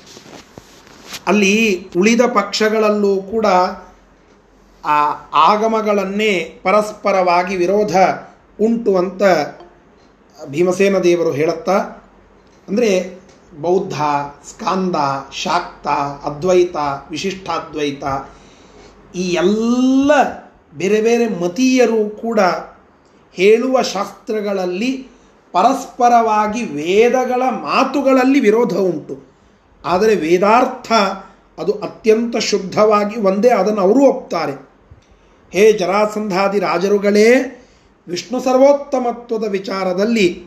ಅಲ್ಲಿ 1.27 1.89
ಉಳಿದ 1.97 2.21
ಪಕ್ಷಗಳಲ್ಲೂ 2.21 3.23
ಕೂಡ 3.23 3.47
ಆ 4.89 4.99
ಆಗಮಗಳನ್ನೇ 5.35 6.61
ಪರಸ್ಪರವಾಗಿ 6.63 7.57
ವಿರೋಧ 7.57 7.97
ಉಂಟು 8.61 8.97
ಅಂತ 8.97 9.23
ಭೀಮಸೇನ 10.49 10.99
ದೇವರು 10.99 11.31
ಹೇಳುತ್ತಾ, 11.33 11.77
ಅಂದರೆ 12.69 13.19
ಬೌದ್ಧ, 13.61 13.95
ಸ್ಕಾಂದ, 14.49 14.97
ಶಾಕ್ತ, 15.33 15.89
ಅದ್ವೈತ, 16.25 16.77
ವಿಶಿಷ್ಟಾದ್ವೈತ, 17.11 18.05
ಈ 19.15 19.23
ಎಲ್ಲ 19.33 20.11
ಬೇರೆ 20.75 21.01
ಬೇರೆ 21.01 21.27
ಮತೀಯರು 21.29 22.11
ಕೂಡ 22.11 22.41
ಹೇಳುವ 23.33 23.83
ಶಾಸ್ತ್ರಗಳಲ್ಲಿ 23.83 24.93
ಪರಸ್ಪರವಾಗಿ 25.53 26.63
ವೇದಗಳ 26.63 27.43
ಮಾತುಗಳಲ್ಲಿ 27.43 28.41
ವಿರೋಧ 28.41 28.75
ಉಂಟು. 28.77 29.15
ಆದರೆ 29.85 30.15
ವೇದಾರ್ಥ 30.15 30.93
ಅದು 31.59 31.73
ಅತ್ಯಂತ 31.73 32.37
ಶುದ್ಧವಾಗಿ 32.37 33.17
ಒಂದೇ, 33.21 33.49
ಅದನ್ನು 33.49 33.81
ಅವರು 33.81 34.01
ಒಪ್ತಾರೆ. 34.05 34.68
ಹೇ 35.53 35.73
ಜರಾಸಂಧಾದಿ 35.73 36.59
ರಾಜರುಗಳೇ, 36.59 37.29
ವಿಷ್ಣು 38.09 38.41
ಸರ್ವೋತ್ತಮತ್ವದ 38.41 39.45
ವಿಚಾರದಲ್ಲಿ 39.45 40.47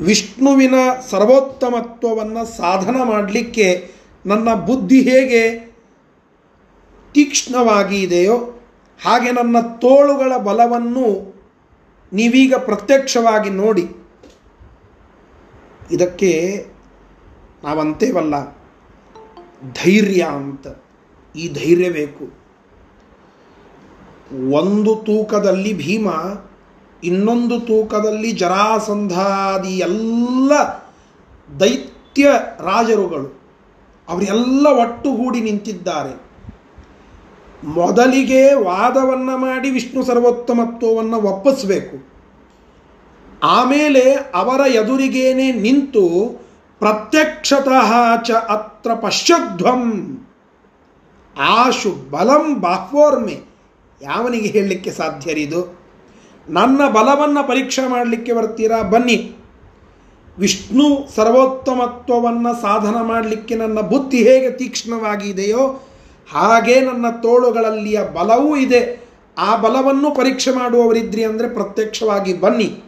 ವಿಷ್ಣುವಿನ 0.00 0.74
ಸರ್ವೋತ್ತಮತ್ವವನ್ನು 1.10 2.56
ಸಾಧನ 2.56 2.96
ಮಾಡಲಿಕ್ಕೆ 3.04 3.90
ನನ್ನ 4.26 4.54
ಬುದ್ಧಿ 4.54 5.00
ಹೇಗೆ 5.02 5.74
ತೀಕ್ಷ್ಣವಾಗಿ 7.14 8.02
ಇದೆಯೋ, 8.02 8.36
ಹಾಗೆ 9.04 9.32
ನನ್ನ 9.32 9.60
ತೋಳುಗಳ 9.60 10.36
ಬಲವನ್ನು 10.36 11.36
ನೀವೀಗ 12.12 12.54
ಪ್ರತ್ಯಕ್ಷವಾಗಿ 12.54 13.50
ನೋಡಿ. 13.50 13.88
ಇದಕ್ಕೆ 15.90 16.66
ನಾವಂತೇವಲ್ಲ, 17.64 18.52
ಧೈರ್ಯ 19.84 20.22
ಅಂತ. 20.22 20.66
ಈ 21.36 21.48
ಧೈರ್ಯ 21.48 21.90
ಬೇಕು. 21.90 22.45
ಒಂದು 24.32 24.96
ತೂಕದಲ್ಲಿ 24.96 25.72
ಭೀಮ, 25.72 26.08
ಇನ್ನೊಂದು 27.04 27.60
ತೂಕದಲ್ಲಿ 27.60 28.32
ಜರಾಸಂಧಾದಿ 28.32 29.78
ಎಲ್ಲ 29.78 30.52
ದೈತ್ಯ 31.60 32.28
ರಾಜರುಗಳು. 32.60 33.40
ಅವರೆಲ್ಲ 34.08 34.66
ಒಟ್ಟುಗೂಡಿ 34.66 35.40
ನಿಂತಿದ್ದಾರೆ. 35.40 36.26
ಮೊದಲಿಗೆ 37.64 38.54
ವಾದವನ್ನು 38.54 39.38
ಮಾಡಿ 39.38 39.70
ವಿಷ್ಣು 39.70 40.04
ಸರ್ವೋತ್ತಮತ್ವವನ್ನು 40.04 41.16
ಒಪ್ಪಿಸಬೇಕು. 41.16 42.16
ಆಮೇಲೆ 43.42 44.14
ಅವರ 44.34 44.60
ಎದುರಿಗೇನೆ 44.70 45.52
ನಿಂತು 45.52 46.36
ಪ್ರತ್ಯಕ್ಷತಃ 46.78 48.22
ಚ 48.22 48.30
ಅತ್ರ 48.30 48.94
ಪಶ್ಯಧ್ವಂ 48.94 50.18
ಆಶು 51.38 52.10
ಬಲಂ 52.10 52.60
ಬಾಹ್ವೋರ್ಮೆ. 52.60 53.55
ಯಾವನಿಗೆ 54.02 54.48
ಹೇಳಲಿಕ್ಕೆ 54.48 54.90
ಸಾಧ್ಯರಿದು 54.90 55.78
ನನ್ನ 56.48 56.88
ಬಲವನ್ನು 56.88 57.48
ಪರೀಕ್ಷೆ 57.48 57.88
ಮಾಡಲಿಕ್ಕೆ 57.88 58.32
ಬರ್ತೀರಾ? 58.32 58.82
ಬನ್ನಿ. 58.82 59.36
ವಿಷ್ಣು 60.38 61.14
ಸರ್ವೋತ್ತಮತ್ವವನ್ನು 61.14 62.62
ಸಾಧನ 62.62 63.00
ಮಾಡಲಿಕ್ಕೆ 63.02 63.54
ನನ್ನ 63.54 63.80
ಬುದ್ಧಿ 63.80 64.18
ಹೇಗೆ 64.18 64.50
ತೀಕ್ಷ್ಣವಾಗಿದೆಯೋ, 64.50 65.88
ಹಾಗೆ 66.32 66.80
ನನ್ನ 66.80 67.10
ತೋಳುಗಳಲ್ಲಿಯ 67.10 68.02
ಬಲವೂ 68.02 68.56
ಇದೆ. 68.56 69.08
ಆ 69.38 69.56
ಬಲವನ್ನು 69.56 70.10
ಪರೀಕ್ಷೆ 70.10 70.50
ಮಾಡುವವರಿದ್ರಿ 70.50 71.24
ಅಂದರೆ 71.24 71.48
ಪ್ರತ್ಯಕ್ಷವಾಗಿ 71.48 72.40
ಬನ್ನಿ. 72.40 72.82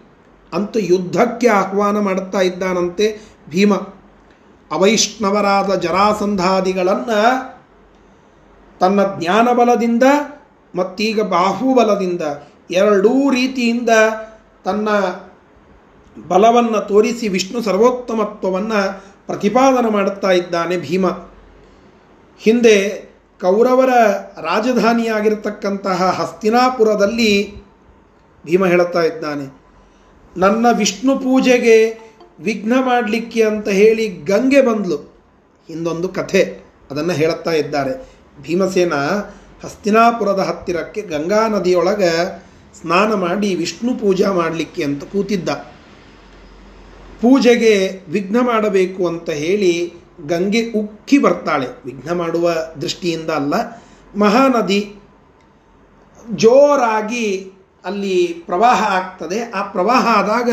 ಅಂತ 0.53 0.77
ಯುದ್ಧಕ್ಕೆ 0.81 1.49
ಆಹ್ವಾನ 1.49 1.99
ಮಾಡುತ್ತಾ 1.99 2.41
ಇದ್ದಾನಂತೆ 2.41 3.21
ಭೀಮ. 3.51 3.75
ಅವೈಷ್ಣವರಾದ 4.71 5.75
ಜರಾಸಂಧಾದಿಗಳನ್ನು 5.75 7.21
ತನ್ನ 8.79 9.01
ಜ್ಞಾನಬಲದಿಂದ 9.21 10.03
ಮತ್ತೀಗ 10.75 11.21
ಬಾಹುಬಲದಿಂದ 11.21 12.23
ಎರಡೂ 12.71 13.13
ರೀತಿಯಿಂದ 13.31 13.93
ತನ್ನ 14.65 14.89
ಬಲವನ್ನು 16.29 16.81
ತೋರಿಸಿ 16.89 17.29
ವಿಷ್ಣು 17.29 17.63
ಸರ್ವೋತ್ತಮತ್ವವನ್ನು 17.63 18.81
ಪ್ರತಿಪಾದನೆ 19.27 19.91
ಮಾಡುತ್ತಾ 19.91 20.31
ಇದ್ದಾನೆ 20.31 20.77
ಭೀಮ. 20.77 21.07
ಹಿಂದೆ 22.41 22.77
ಕೌರವರ 23.41 23.93
ರಾಜಧಾನಿಯಾಗಿರತಕ್ಕಂತಹ 24.41 26.03
ಹಸ್ತಿನಾಪುರದಲ್ಲಿ 26.11 27.33
ಭೀಮ 28.45 28.67
ಹೇಳುತ್ತಾ 28.67 29.03
ಇದ್ದಾನೆ, 29.03 29.47
ನನ್ನ 30.37 30.67
ವಿಷ್ಣು 30.73 31.13
ಪೂಜೆಗೆ 31.19 31.77
ವಿಘ್ನ 32.41 32.73
ಮಾಡಲಿಕ್ಕೆ 32.81 33.43
ಅಂತ 33.43 33.69
ಹೇಳಿ 33.69 34.09
ಗಂಗೆ 34.09 34.61
ಬಂದ್ಲು. 34.63 34.97
ಹಿಂದೊಂದು 35.69 36.09
ಕಥೆ 36.09 36.43
ಅದನ್ನು 36.91 37.13
ಹೇಳುತ್ತಾ 37.13 37.51
ಇದ್ದಾರೆ. 37.53 37.95
ಭೀಮಸೇನ 38.43 38.95
ಹಸ್ತಿನಾಪುರದ 39.63 40.39
ಹತ್ತಿರಕ್ಕೆ 40.39 41.03
ಗಂಗಾ 41.03 41.49
ನದಿಯೊಳಗೆ 41.49 42.13
ಸ್ನಾನ 42.81 43.15
ಮಾಡಿ 43.15 43.55
ವಿಷ್ಣು 43.55 43.95
ಪೂಜಾ 43.95 44.33
ಮಾಡಲಿಕ್ಕೆ 44.33 44.83
ಅಂತ 44.85 45.05
ಕೂತಿದ್ದ. 45.05 45.49
ಪೂಜೆಗೆ 47.23 48.03
ವಿಘ್ನ 48.09 48.41
ಮಾಡಬೇಕು 48.41 49.07
ಅಂತ 49.07 49.31
ಹೇಳಿ 49.31 49.73
ಗಂಗೆ 50.27 50.71
ಉಕ್ಕಿ 50.71 51.19
ಬರ್ತಾಳೆ. 51.19 51.67
ವಿಘ್ನ 51.85 52.13
ಮಾಡುವ 52.13 52.55
ದೃಷ್ಟಿಯಿಂದ 52.83 53.31
ಅಲ್ಲ, 53.31 53.55
ಮಹಾನದಿ 54.17 54.81
ಜೋರಾಗಿ 56.35 57.27
ಅಲ್ಲಿ 57.85 58.43
ಪ್ರವಾಹ 58.47 58.81
ಆಗ್ತದೆ. 58.93 59.39
ಆ 59.51 59.63
ಪ್ರವಾಹ 59.63 60.05
ಆದಾಗ 60.19 60.51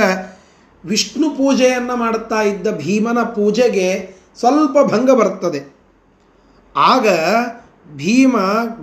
ವಿಷ್ಣು 0.85 1.29
ಪೂಜೆಯನ್ನು 1.29 1.95
ಮಾಡುತ್ತಾ 1.95 2.41
ಇದ್ದ 2.41 2.67
ಭೀಮನ 2.67 3.23
ಪೂಜೆಗೆ 3.23 3.87
ಸ್ವಲ್ಪ 4.39 4.77
ಭಂಗ 4.91 5.11
ಬರ್ತದೆ. 5.11 5.61
ಆಗ 6.75 7.07
ಭೀಮ 7.93 8.38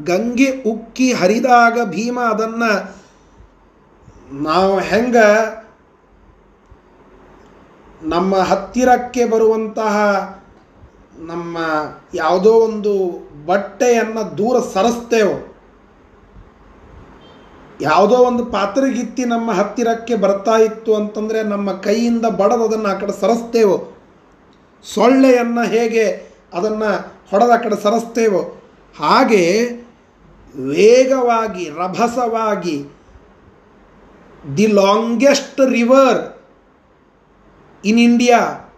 ಗಂಗೆ 0.04 0.62
ಉಕ್ಕಿ 0.62 1.12
ಹರಿದಾಗ 1.12 1.78
ಭೀಮ 1.84 2.20
ಅದನ್ನು 2.20 3.02
ನಾವು 4.32 4.78
ಹೆಂಗ 4.78 5.16
ನಮ್ಮ 8.02 8.36
ಹತ್ತಿರಕ್ಕೆ 8.36 9.24
ಬರುವಂತಹ 9.24 9.96
ನಮ್ಮ 11.18 11.58
ಯಾವುದೋ 12.14 12.50
ಒಂದು 12.50 13.10
ಬಟ್ಟೆಯನ್ನು 13.46 14.38
ದೂರ 14.38 14.60
ಸರಿಸ್ತೇವೋ? 14.60 15.48
ಯಾವುದೋ 17.80 18.14
ಒಂದು 18.14 18.44
ಪಾತ್ರಗಿತ್ತಿ 18.44 19.24
ನಮ್ಮ 19.24 19.52
ಹತ್ತಿರಕ್ಕೆ 19.52 20.14
ಬರ್ತಾ 20.14 20.58
ಇತ್ತು 20.58 20.94
ಅಂತಂದರೆ 20.94 21.42
ನಮ್ಮ 21.42 21.72
ಕೈಯಿಂದ 21.72 22.26
ಬಡದು 22.26 22.64
ಅದನ್ನು 22.64 22.88
ಆ 22.88 22.94
ಕಡೆ 22.94 23.20
ಸರಿಸ್ತೇವೋ? 23.20 23.96
ಸೊಳ್ಳೆಯನ್ನು 24.94 25.62
ಹೇಗೆ 25.62 26.32
ಅದನ್ನು 26.54 27.20
ಹೊಡೆದ 27.30 27.50
ಆ 27.50 27.56
ಕಡೆ 27.56 27.82
ಸರಸ್ತೇವೋ? 27.82 28.61
ಹಾಗೆ 28.98 29.60
ವೇಗವಾಗಿ, 30.56 31.70
ರಭಸವಾಗಿ, 31.70 32.84
the 34.56 34.66
longest 34.66 35.60
river 35.70 36.40
in 37.84 37.98
India, 37.98 38.70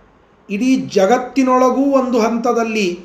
ಇಡೀ 0.51 0.77
ಜಗತ್ತಿನೊಳಗೂ 0.77 1.83
ಒಂದು 1.83 2.21
ಹಂತದಲ್ಲಿ 2.21 3.01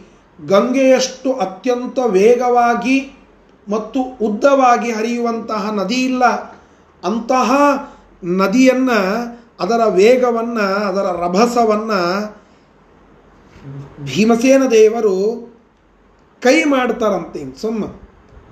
ಗಂಗೆಯಷ್ಟು 0.46 1.34
ಅತ್ಯಂತ 1.34 2.00
ವೇಗವಾಗಿ 2.08 3.14
ಮತ್ತು 3.70 4.02
ಉದ್ದವಾಗಿ 4.02 4.92
ಹರಿಯುವಂತಹ 4.92 5.72
ನದಿ 5.72 5.96
ಇಲ್ಲ. 5.96 6.26
ಅಂತಹ 7.04 7.52
ನದಿಯನ್ನು, 8.24 9.00
ಅದರ 9.60 9.86
ವೇಗವನ್ನು, 9.90 10.86
ಅದರ 10.88 11.02
ರಭಸವನ್ನು 11.02 12.40
ಭೀಮಸೇನ 14.04 14.64
ದೇವರು 14.66 15.49
ಕೈ 16.42 16.64
ಮಾಡ್ತಾರಂತೆ 16.64 17.62
ಸುಮ್ಮ 17.62 17.86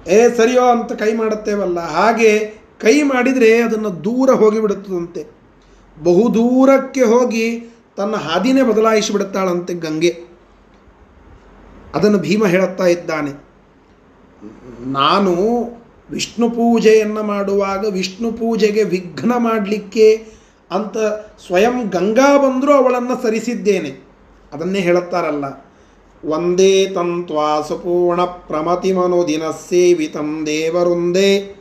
ಏ, 0.07 0.29
ಸರಿಯೋ 0.29 0.63
ಅಂತ 0.63 0.91
ಕೈ 0.91 1.13
ಮಾಡುತ್ತೇವಲ್ಲ. 1.13 1.79
ಹಾಗೆ 1.79 2.39
ಕೈ 2.79 3.01
ಮಾಡಿದರೆ 3.01 3.61
ಅದನ್ನು 3.61 4.03
ದೂರ 4.03 4.29
ಹೋಗಿಬಿಡುತ್ತದಂತೆ. 4.29 5.25
ಬಹುದೂರಕ್ಕೆ 6.03 7.01
ಹೋಗಿ 7.01 7.65
ತನ್ನ 7.97 8.15
ಹಾದಿನೇ 8.15 8.63
ಬದಲಾಯಿಸಿಬಿಡುತ್ತಾಳಂತೆ 8.63 9.73
ಗಂಗೆ. 9.73 10.19
ಅದನ್ನು 11.95 12.17
ಭೀಮ 12.17 12.45
ಹೇಳುತ್ತಾ 12.45 12.85
ಇದ್ದಾನೆ. 12.85 13.31
ನಾನು 14.85 15.33
ವಿಷ್ಣು 16.09 16.49
ಪೂಜೆಯನ್ನು 16.49 17.23
ಮಾಡುವಾಗ 17.23 17.85
ವಿಷ್ಣು 17.93 18.31
ಪೂಜೆಗೆ 18.31 18.83
ವಿಘ್ನ 18.83 19.35
ಮಾಡಲಿಕ್ಕೆ 19.37 20.27
ಅಂತ 20.71 20.97
ಸ್ವಯಂ 21.47 21.89
ಗಂಗಾ 21.89 22.37
ಬಂದರೂ 22.37 22.73
ಅವಳನ್ನು 22.73 23.23
ಸರಿಸಿದ್ದೇನೆ. 23.23 24.07
ಅದನ್ನೇ 24.53 24.79
ಹೇಳುತ್ತಾರಲ್ಲ. 24.79 25.66
ಒಂದೇ 26.27 26.87
ತಂತ್ವಾ 26.87 27.61
ಸುಪೂರ್ಣ 27.61 28.21
ಪ್ರಮತಿಮನುದಿನ 28.21 29.43
ಸೇವಿತಂ 29.69 30.43
ದೇವರುಂದೇ. 30.45 31.55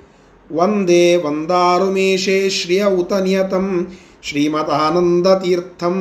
ವಂದೇ 0.53 1.17
ವಂದಾರುಮೇಶೇ 1.17 2.51
ಶ್ರಿಯ 2.51 2.85
ಉತ 2.85 3.13
ನಿಯತಂ 3.13 3.97
ಶ್ರೀಮದಾನಂದತೀರ್ಥಂ. 4.23 5.97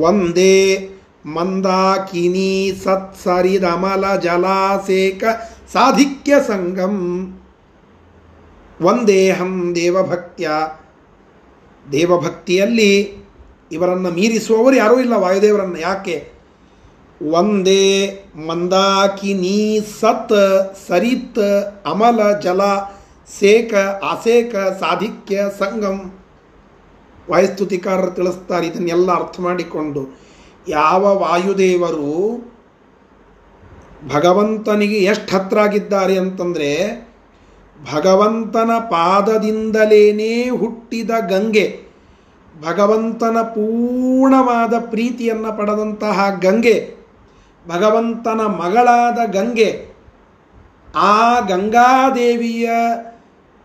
ವಂದೇ 0.00 0.88
ಮಂದಾಕಿನಿ 1.26 2.72
ಸತ್ಸರಿದಮಲ 2.84 4.16
ಜಲಾಸೇಕ 4.16 5.24
ಸಾಧಿಕ್ಯ 5.72 6.34
ಸಂಗಂ 6.46 6.96
ಒಂದೇಹಂ 8.80 9.72
ದೇವಭಕ್ತ್ಯ. 9.74 10.50
ದೇವಭಕ್ತಿಯಲ್ಲಿ 11.92 13.24
ಇವರನ್ನು 13.72 14.10
ಮೀರಿಸುವವರು 14.10 14.76
ಯಾರೂ 14.76 15.00
ಇಲ್ಲ 15.00 15.12
ವಾಯುದೇವರನ್ನು. 15.12 15.80
ಯಾಕೆ? 15.80 16.35
ಒಂದೇ 17.20 17.84
ಮಂದಾಕಿನಿ 18.48 19.80
ಸತ್ 20.00 20.34
ಸರಿತ್ 20.88 21.44
ಅಮಲ 21.86 22.20
ಜಲ 22.40 22.62
ಸೇಕ 23.40 23.74
ಆಸೇಕ 24.02 24.54
ಸಾಧಿಕ್ಯ 24.80 25.36
ಸಂಗಮ್ 25.58 26.02
ವಾಯುಸ್ತುತಿಕಾರರು 27.30 28.10
ತಿಳಿಸ್ತಾರೆ, 28.10 28.66
ಇದನ್ನೆಲ್ಲ 28.66 29.08
ಅರ್ಥ 29.12 29.40
ಮಾಡಿಕೊಂಡು 29.40 30.02
ಯಾವ 30.68 31.02
ವಾಯುದೇವರು 31.16 32.12
ಭಗವಂತನಿಗೆ 34.14 34.98
ಎಷ್ಟು 34.98 35.36
ಹತ್ರ 35.36 35.58
ಆಗಿದ್ದಾರೆ 35.58 36.18
ಅಂತಂದರೆ, 36.18 36.70
ಭಗವಂತನ 37.92 38.70
ಪಾದದಿಂದಲೇನೇ 38.78 40.48
ಹುಟ್ಟಿದ 40.50 41.10
ಗಂಗೆ, 41.10 41.66
ಭಗವಂತನ 42.62 43.36
ಪೂರ್ಣವಾದ 43.42 44.74
ಪ್ರೀತಿಯನ್ನು 44.78 45.56
ಪಡೆದಂತಹ 45.56 46.28
ಗಂಗೆ 46.38 46.95
ಭಗವಂತನ 47.68 48.40
ಮಗಳಾದ 48.62 49.18
ಗಂಗೆ 49.30 49.70
ಆ 50.94 51.40
ಗಂಗಾದೇವಿಯ 51.40 52.68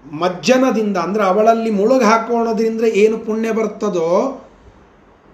ಮಜ್ಜನದಿಂದ, 0.06 0.98
ಅಂದರೆ 0.98 1.24
ಅವಳಲ್ಲಿ 1.24 1.72
ಮುಳುಗು 1.72 2.06
ಹಾಕೋಣದ್ರಿಂದ 2.06 2.84
ಏನು 3.02 3.18
ಪುಣ್ಯ 3.18 3.52
ಬರ್ತದೋ, 3.52 4.08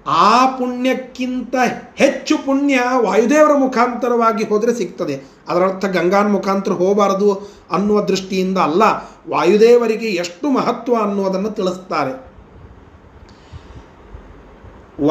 ಆ 0.05 0.33
ಪುಣ್ಯಕ್ಕಿಂತ 0.57 1.55
ಹೆಚ್ಚು 1.95 2.35
ಪುಣ್ಯ 2.45 2.75
ವಾಯುದೇವರ 3.05 3.53
ಮುಖಾಂತರವಾಗಿ 3.57 4.43
ಹೋದರೆ 4.43 4.73
ಸಿಗ್ತದೆ. 4.73 5.15
ಅದರರ್ಥ 5.49 5.85
ಗಂಗಾನ 5.85 6.27
ಮುಖಾಂತರ 6.31 6.71
ಹೋಗಬಾರದು 6.71 7.29
ಅನ್ನುವ 7.71 8.01
ದೃಷ್ಟಿಯಿಂದ 8.01 8.57
ಅಲ್ಲ, 8.57 8.83
ವಾಯುದೇವರಿಗೆ 9.29 10.09
ಎಷ್ಟು 10.23 10.49
ಮಹತ್ವ 10.49 10.95
ಅನ್ನುವುದನ್ನು 11.01 11.49
ತಿಳಿಸ್ತಾರೆ. 11.49 12.13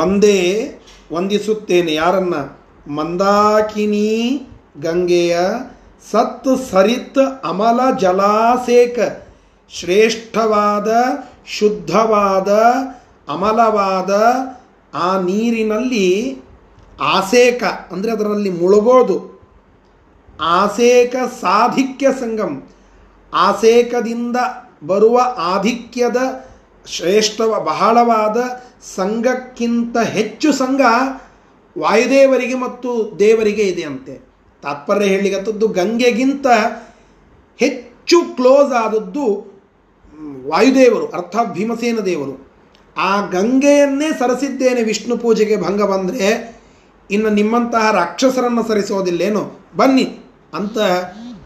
ಒಂದೇ 0.03 0.38
ವಂದಿಸುತ್ತೇನೆ 1.12 1.92
ಯಾರನ್ನ? 1.95 2.37
ಮಂದಾಕಿನಿ 2.88 4.11
ಗಂಗೆಯ 4.81 5.38
ಸತ್ 6.12 6.70
ಸರಿತ್ 6.70 7.18
ಅಮಲ 7.44 7.81
ಜಲಾಸೇಕ, 7.99 8.99
ಶ್ರೇಷ್ಠವಾದ, 9.70 10.88
ಶುದ್ಧವಾದ, 11.46 12.51
ಅಮಲವಾದ 13.29 14.12
ಆ 14.94 15.20
ನೀರಿನಲ್ಲಿ 15.20 16.37
ಆಸೇಕ, 17.01 17.62
ಅಂದರೆ 17.92 18.12
ಅದರಲ್ಲಿ 18.12 18.51
ಮುಳುಗೋದು. 18.51 19.16
ಆಸೇಕ 20.40 21.16
ಸಾಧಿಕ್ಯ 21.40 22.09
ಸಂಗಮ್ 22.20 22.62
ಆಸೇಕದಿಂದ 23.35 24.37
ಬರುವ 24.87 25.35
ಆಧಿಕ್ಯದ 25.38 26.16
ಶ್ರೇಷ್ಠವ 26.87 27.61
ಬಹಳವಾದ 27.61 28.37
ಸಂಘಕ್ಕಿಂತ 28.96 29.96
ಹೆಚ್ಚು 29.99 30.53
ಸಂಘ 30.53 30.81
ವಾಯುದೇವರಿಗೆ 31.79 32.55
ಮತ್ತು 32.55 33.19
ದೇವರಿಗೆ 33.19 33.62
ಇದೆ 33.62 33.83
ಅಂತೆ 33.83 34.27
ತಾತ್ಪರ್ಯ 34.62 35.07
ಹೇಳಲಿಕ್ಕಂಥದ್ದು 35.07 35.69
ಗಂಗೆಗಿಂತ 35.69 36.47
ಹೆಚ್ಚು 37.59 38.37
ಕ್ಲೋಸ್ 38.37 38.73
ಆದದ್ದು 38.73 39.57
ವಾಯುದೇವರು, 40.49 41.07
ಅರ್ಥಾತ್ 41.07 41.55
ಭೀಮಸೇನ 41.55 41.99
ದೇವರು. 41.99 42.47
ಆ 42.97 43.27
ಗಂಗೆಯನ್ನೇ 43.27 44.11
ಸರಿಸಿದ್ದೇನೆ 44.19 44.83
ವಿಷ್ಣು 44.83 45.19
ಪೂಜೆಗೆ 45.19 45.62
ಭಂಗ 45.62 45.83
ಬಂದರೆ, 45.83 46.57
ಇನ್ನು 47.11 47.31
ನಿಮ್ಮಂತಹ 47.31 47.91
ರಾಕ್ಷಸರನ್ನು 47.91 48.69
ಸರಿಸೋದಿಲ್ಲೇನು? 48.69 49.61
ಬನ್ನಿ 49.77 50.19
ಅಂತ 50.55 50.79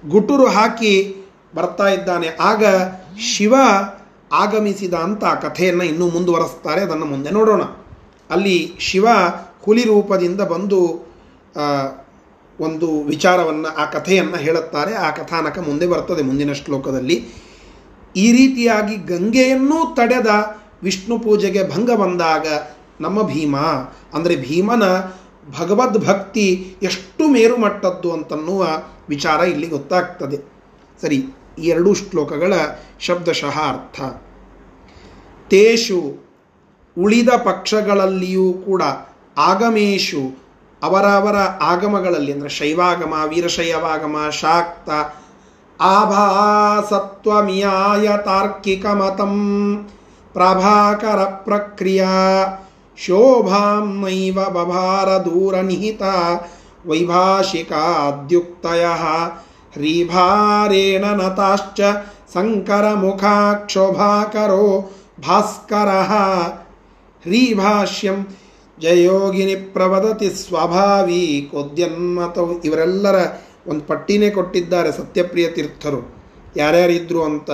ಗುಟುರು 0.09 0.47
ಹಾಕಿ 0.47 1.17
ಬರ್ತಾ 1.55 1.89
ಇದ್ದಾನೆ. 1.89 2.29
ಆಗ 2.41 2.65
ಶಿವ 3.19 3.55
ಆಗಮಿಸಿದ 4.33 4.95
ಅಂತ 4.95 5.25
ಆ 5.25 5.35
ಕಥೆಯನ್ನು 5.35 5.85
ಇನ್ನೂ 5.85 6.09
ಮುಂದುವರೆಸ್ತಾರೆ. 6.09 6.81
ಅದನ್ನು 6.81 7.07
ಮುಂದೆ 7.07 7.31
ನೋಡೋಣ. 7.31 7.63
ಅಲ್ಲಿ 8.31 8.73
ಶಿವ 8.79 9.09
ಹುಲಿ 9.65 9.85
ರೂಪದಿಂದ 9.85 10.41
ಬಂದು 10.53 10.81
ಒಂದು 12.59 12.89
ವಿಚಾರವನ್ನು, 13.03 13.69
ಆ 13.83 13.85
ಕಥೆಯನ್ನು 13.95 14.39
ಹೇಳುತ್ತಾರೆ. 14.47 14.93
ಆ 15.07 15.09
ಕಥಾನಕ 15.11 15.59
ಮುಂದೆ 15.69 15.87
ಬರ್ತದೆ 15.87 16.23
ಮುಂದಿನ 16.23 16.53
ಶ್ಲೋಕದಲ್ಲಿ. 16.61 17.17
ಈ 18.17 18.27
ರೀತಿಯಾಗಿ 18.33 18.97
ಗಂಗೆಯನ್ನೂ 19.13 19.79
ತಡೆದ 19.99 20.31
ವಿಷ್ಣು 20.83 21.17
ಪೂಜೆಗೆ 21.19 21.63
ಭಂಗ 21.73 21.91
ಬಂದಾಗ 22.03 22.47
ನಮ್ಮ 23.05 23.19
ಭೀಮ, 23.23 23.57
ಅಂದರೆ 24.17 24.35
ಭೀಮನ 24.47 24.85
ಭಗವದ್ 25.59 25.99
ಭಕ್ತಿ 26.07 26.47
ಎಷ್ಟು 26.83 27.25
ಮೇರುಮಟ್ಟದ್ದು 27.29 28.09
ಅಂತನ್ನುವ 28.13 28.63
ವಿಚಾರ 29.09 29.41
ಇಲ್ಲಿ 29.53 29.69
ಗೊತ್ತಾಗ್ತದೆ. 29.77 30.39
ಸರಿ, 31.03 31.19
ಈ 31.59 31.67
ಎರಡೂ 31.67 31.93
ಶ್ಲೋಕಗಳ 32.01 32.53
ಶಬ್ದಶಃ 33.07 33.57
ಅರ್ಥ. 33.69 34.01
ತೇಷು 35.53 36.01
ಉಳಿದ 36.97 37.31
ಪಕ್ಷಗಳಲ್ಲಿಯೂ 37.45 38.49
ಕೂಡ 38.67 38.83
ಆಗಮೇಶು 39.37 40.51
ಅವರವರ 40.83 41.37
ಆಗಮಗಳಲ್ಲಿ, 41.63 42.33
ಅಂದರೆ 42.33 42.49
ಶೈವಾಗಮ 42.49 43.15
ವೀರಶೈವಾಗಮ 43.29 44.31
ಶಾಕ್ತ, 44.31 44.91
ಆಭಾಸತ್ವಮಿಯಾಯ 45.81 48.09
ತಾರ್ಕಿಕ 48.25 48.87
ಮತಂ 48.87 49.87
ಪ್ರಭಾಕರ 50.33 51.25
ಪ್ರಕ್ರಿಯಾ, 51.25 52.59
ಶೋಭಾಂ 52.99 54.05
ನೈವ 54.05 54.51
ಬಭಾರ 54.51 55.09
ದೂರ 55.09 55.61
ನಿಹಿತ 55.61 56.03
ವೈಭಾಷಿಕಾದ್ಯುಕ್ತಯ, 56.87 58.87
ಹ್ರೀಭಾರೇಣ 59.75 61.05
ನತಾಶ್ಚ 61.05 61.81
ಸಂಕರ 62.35 62.95
ಮುಖಾಕ್ಷೋಭಾಕರೋ 62.95 64.91
ಭಾಸ್ಕರ, 65.21 65.89
ಹ್ರೀಭಾಷ್ಯಂ 67.23 68.27
ಜಯೋಗಿನಿ 68.81 69.55
ಪ್ರವದತಿ 69.57 70.31
ಸ್ವಭಾವಿ 70.31 71.49
ಕೊದ್ಯನ್ಮತವು 71.53 72.63
ಇವರೆಲ್ಲರ 72.63 73.15
ಒಂದು 73.67 73.81
ಪಟ್ಟಿನೇ 73.81 74.31
ಕೊಟ್ಟಿದ್ದಾರೆ 74.31 74.93
ಸತ್ಯಪ್ರಿಯ 74.93 75.49
ತೀರ್ಥರು. 75.49 76.15
ಯಾರ್ಯಾರಿದ್ರು 76.57 77.23
ಅಂತ? 77.23 77.51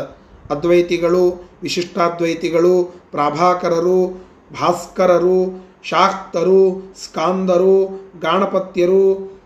ಅದ್ವೈತಿಗಳು, 0.50 1.50
ವಿಶಿಷ್ಟಾದ್ವೈತಿಗಳು, 1.62 2.94
ಪ್ರಾಭಾಕರರು, 3.10 4.26
ಭಾಸ್ಕರರು, 4.52 5.66
ಶಾಕ್ತರು, 5.82 6.92
ಸ್ಕಾಂದರು, 7.04 7.86
ಗಾಣಪತ್ಯರು 8.20 9.36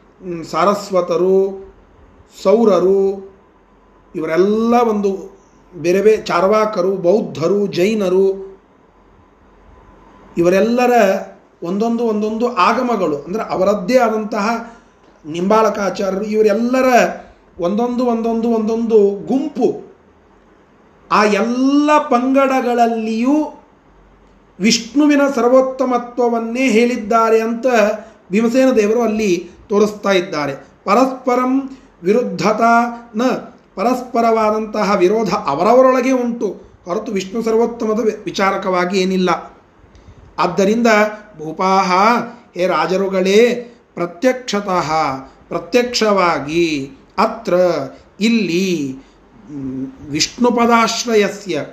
ಸಾರಸ್ವತರು, 0.50 1.70
ಸೌರರು, 2.42 3.30
ಇವರೆಲ್ಲ 4.14 4.74
ಒಂದು 4.88 5.40
ಬೇರೆ 5.74 6.02
ಬೇರೆ 6.02 6.22
ಚಾರ್ವಾಕರು, 6.22 6.90
ಬೌದ್ಧರು, 6.96 7.66
ಜೈನರು, 7.66 8.50
ಇವರೆಲ್ಲರ 10.38 10.92
ಒಂದೊಂದು 11.62 12.02
ಒಂದೊಂದು 12.04 12.46
ಆಗಮಗಳು, 12.68 13.16
ಅಂದರೆ 13.26 13.42
ಅವರದ್ದೇ 13.54 13.96
ಆದಂತಹ 13.98 14.46
ನಿಂಬಾಳಕಾಚಾರ್ಯರು, 15.24 16.26
ಇವರೆಲ್ಲರ 16.34 16.88
ಒಂದೊಂದು 17.58 18.02
ಒಂದೊಂದು 18.06 18.48
ಒಂದೊಂದು 18.50 18.98
ಗುಂಪು, 19.30 19.68
ಆ 21.10 21.20
ಎಲ್ಲ 21.42 21.90
ಪಂಗಡಗಳಲ್ಲಿಯೂ 22.08 23.36
ವಿಷ್ಣುವಿನ 24.58 25.22
ಸರ್ವೋತ್ತಮತ್ವವನ್ನೇ 25.34 26.64
ಹೇಳಿದ್ದಾರೆ 26.68 27.38
ಅಂತ 27.40 27.66
ಭೀಮಸೇನ 28.32 28.70
ದೇವರು 28.72 29.00
ಅಲ್ಲಿ 29.02 29.30
ತೋರಿಸ್ತಾ 29.68 30.12
ಇದ್ದಾರೆ. 30.12 30.54
ಪರಸ್ಪರಂ 30.84 31.52
ವಿರುದ್ಧತಾ 32.02 32.74
ನ 33.16 33.22
ಪರಸ್ಪರವಾದಂತಹ 33.74 34.88
ವಿರೋಧ 34.96 35.30
ಅವರವರೊಳಗೆ 35.52 36.12
ಉಂಟು. 36.24 36.48
ಹೊರತು 36.84 37.10
ವಿಷ್ಣು 37.12 37.40
ಸರ್ವೋತ್ತಮದ 37.42 38.00
ವಿಚಾರಕವಾಗಿ 38.24 38.96
ಏನಿಲ್ಲ. 39.00 39.30
ಆದ್ದರಿಂದ 40.40 40.86
ಭೂಪಾಹ, 41.38 41.92
ಹೇ 42.54 42.66
ರಾಜರುಗಳೇ, 42.66 43.40
ಪ್ರತ್ಯಕ್ಷತಃ, 43.94 44.90
ಪ್ರತ್ಯಕ್ಷವಾಗಿ 45.48 46.90
ಅತ್ರ 47.18 47.54
ಇಲ್ಲಿ 48.20 48.96
ವಿಷ್ಣುಪದಾಶ್ರಯಸ್ಯ. 50.10 51.64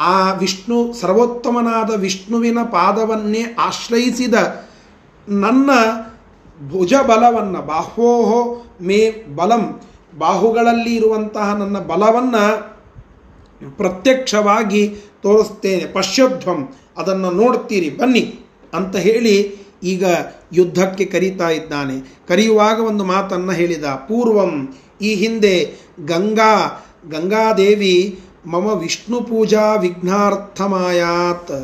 ಆ 0.00 0.32
ವಿಷ್ಣು, 0.32 0.92
ಸರ್ವೋತ್ತಮನಾದ 0.92 1.90
ವಿಷ್ಣುವಿನ 2.00 2.58
ಪಾದವನ್ನೇ 2.62 3.42
ಆಶ್ರಯಿಸಿದ 3.58 4.34
ನನ್ನ 5.28 5.70
ಭುಜ 6.68 6.94
ಬಲವನ್ನು 7.06 7.60
ಮೇ 8.80 9.00
ಬಲಂ, 9.36 9.80
ಬಾಹುಗಳಲ್ಲಿ 10.18 10.94
ಇರುವಂತಹ 10.94 11.54
ನನ್ನ 11.54 11.78
ಬಲವನ್ನು 11.78 12.44
ಪ್ರತ್ಯಕ್ಷವಾಗಿ 13.76 14.82
ತೋರಿಸ್ತೇನೆ 15.24 15.86
ಪಶ್ಯಧ್ವಂ 15.92 16.60
ಅದನ್ನು 16.96 17.30
ನೋಡ್ತೀರಿ, 17.40 17.90
ಬನ್ನಿ 18.00 18.24
ಅಂತ 18.74 18.96
ಹೇಳಿ 19.06 19.36
ಈಗ 19.92 20.04
ಯುದ್ಧಕ್ಕೆ 20.52 21.04
ಕರೀತಾ 21.04 21.48
ಇದ್ದಾನೆ. 21.50 21.96
ಕರೆಯುವಾಗ 22.28 22.78
ಒಂದು 22.80 23.04
ಮಾತನ್ನು 23.04 23.52
ಹೇಳಿದ, 23.52 23.86
ಪೂರ್ವಂ, 24.08 24.52
ಈ 25.02 25.10
ಹಿಂದೆ 25.14 25.54
ಗಂಗಾ, 26.06 26.54
ಗಂಗಾದೇವಿ, 27.10 27.96
ಮಮ 28.46 28.66
ವಿಷ್ಣು 28.80 29.18
ಪೂಜಾ 29.20 29.64
ವಿಘ್ನಾರ್ಥಮಾಯಾತ್, 29.74 31.56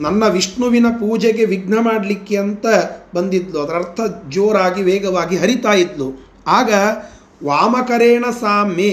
ನನ್ನ 0.00 0.22
ವಿಷ್ಣುವಿನ 0.28 0.88
ಪೂಜೆಗೆ 1.00 1.44
ವಿಘ್ನ 1.44 1.76
ಮಾಡಲಿಕ್ಕೆ 1.80 2.36
ಅಂತ 2.36 2.66
ಬಂದಿದ್ಲು. 3.14 3.58
ಅದರ 3.60 3.76
ಅರ್ಥ 3.76 4.00
ಜೋರಾಗಿ 4.28 4.82
ವೇಗವಾಗಿ 4.82 5.36
ಹರಿತಾ 5.36 5.74
ಇದ್ಲು. 5.74 6.08
ಆಗ 6.46 6.70
ವಾಮಕರೇಣ 7.44 8.24
ಸಾಮ್ಯೆ 8.40 8.90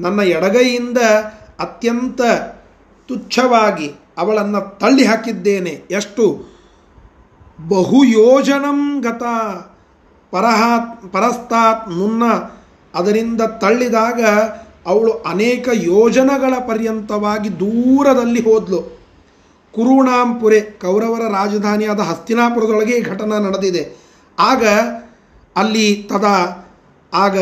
ನನ್ನ 0.00 0.20
ಎಡಗೈಯಿಂದ 0.36 1.00
ಅತ್ಯಂತ 1.58 2.20
ತುಚ್ಛವಾಗಿ 3.08 3.92
ಅವಳನ್ನು 4.18 4.78
ತಳ್ಳಿ 4.78 5.04
ಹಾಕಿದ್ದೇನೆ 5.04 5.82
ಎಷ್ಟು? 5.90 6.44
ಬಹುಯೋಜನಂ 7.68 9.00
ಗತ. 9.00 9.22
ಪರಹಾತ್, 10.30 11.12
ಪರಸ್ತಾತ್ 11.12 11.88
ಮುನ್ನ 11.88 12.22
ಅದರಿಂದ 12.94 13.40
ತಳ್ಳಿದಾಗ 13.40 14.24
ಅವಳು 14.86 15.12
ಅನೇಕ 15.12 15.68
ಯೋಜನಗಳ 15.72 16.54
ಪರ್ಯಂತವಾಗಿ 16.66 17.60
ದೂರದಲ್ಲಿ 17.60 18.40
ಹೋದ್ಲು. 18.40 18.82
ಕುರುಣಾಂಪುರೆ 19.72 20.60
ಕೌರವರ 20.60 21.20
ರಾಜಧಾನಿಯಾದ 21.20 22.00
ಹಸ್ತಿನಾಪುರದೊಳಗೆ 22.00 22.96
ಈ 22.96 23.02
ಘಟನೆ 23.02 23.44
ನಡೆದಿದೆ. 23.44 23.96
ಆಗ 24.38 24.66
ಅಲ್ಲಿ 25.56 26.08
ತದಾ 26.10 26.68
ಆಗ 27.14 27.38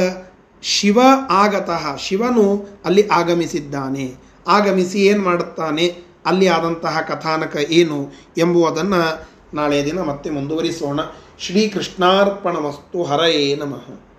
ಶಿವ 0.62 0.98
ಆಗತಃ 1.30 1.96
ಶಿವನು 1.96 2.68
ಅಲ್ಲಿ 2.84 3.08
ಆಗಮಿಸಿದ್ದಾನೆ. 3.12 4.23
ಆಗಮಿಸಿ 4.48 5.04
ಏನು 5.04 5.22
ಮಾಡುತ್ತಾನೆ? 5.22 5.96
ಅಲ್ಲಿ 6.26 6.48
ಆದಂತಹ 6.48 7.00
ಕಥಾನಕ 7.00 7.56
ಏನು 7.56 8.12
ಎಂಬುವುದನ್ನು 8.38 9.28
ನಾಳೆ 9.54 9.84
ದಿನ 9.84 10.02
ಮತ್ತೆ 10.02 10.30
ಮುಂದುವರಿಸೋಣ. 10.30 11.00
ಶ್ರೀಕೃಷ್ಣಾರ್ಪಣಮಸ್ತು 11.38 13.02
ಹರಯೇ 13.02 13.56
ನಮಃ. 13.56 14.13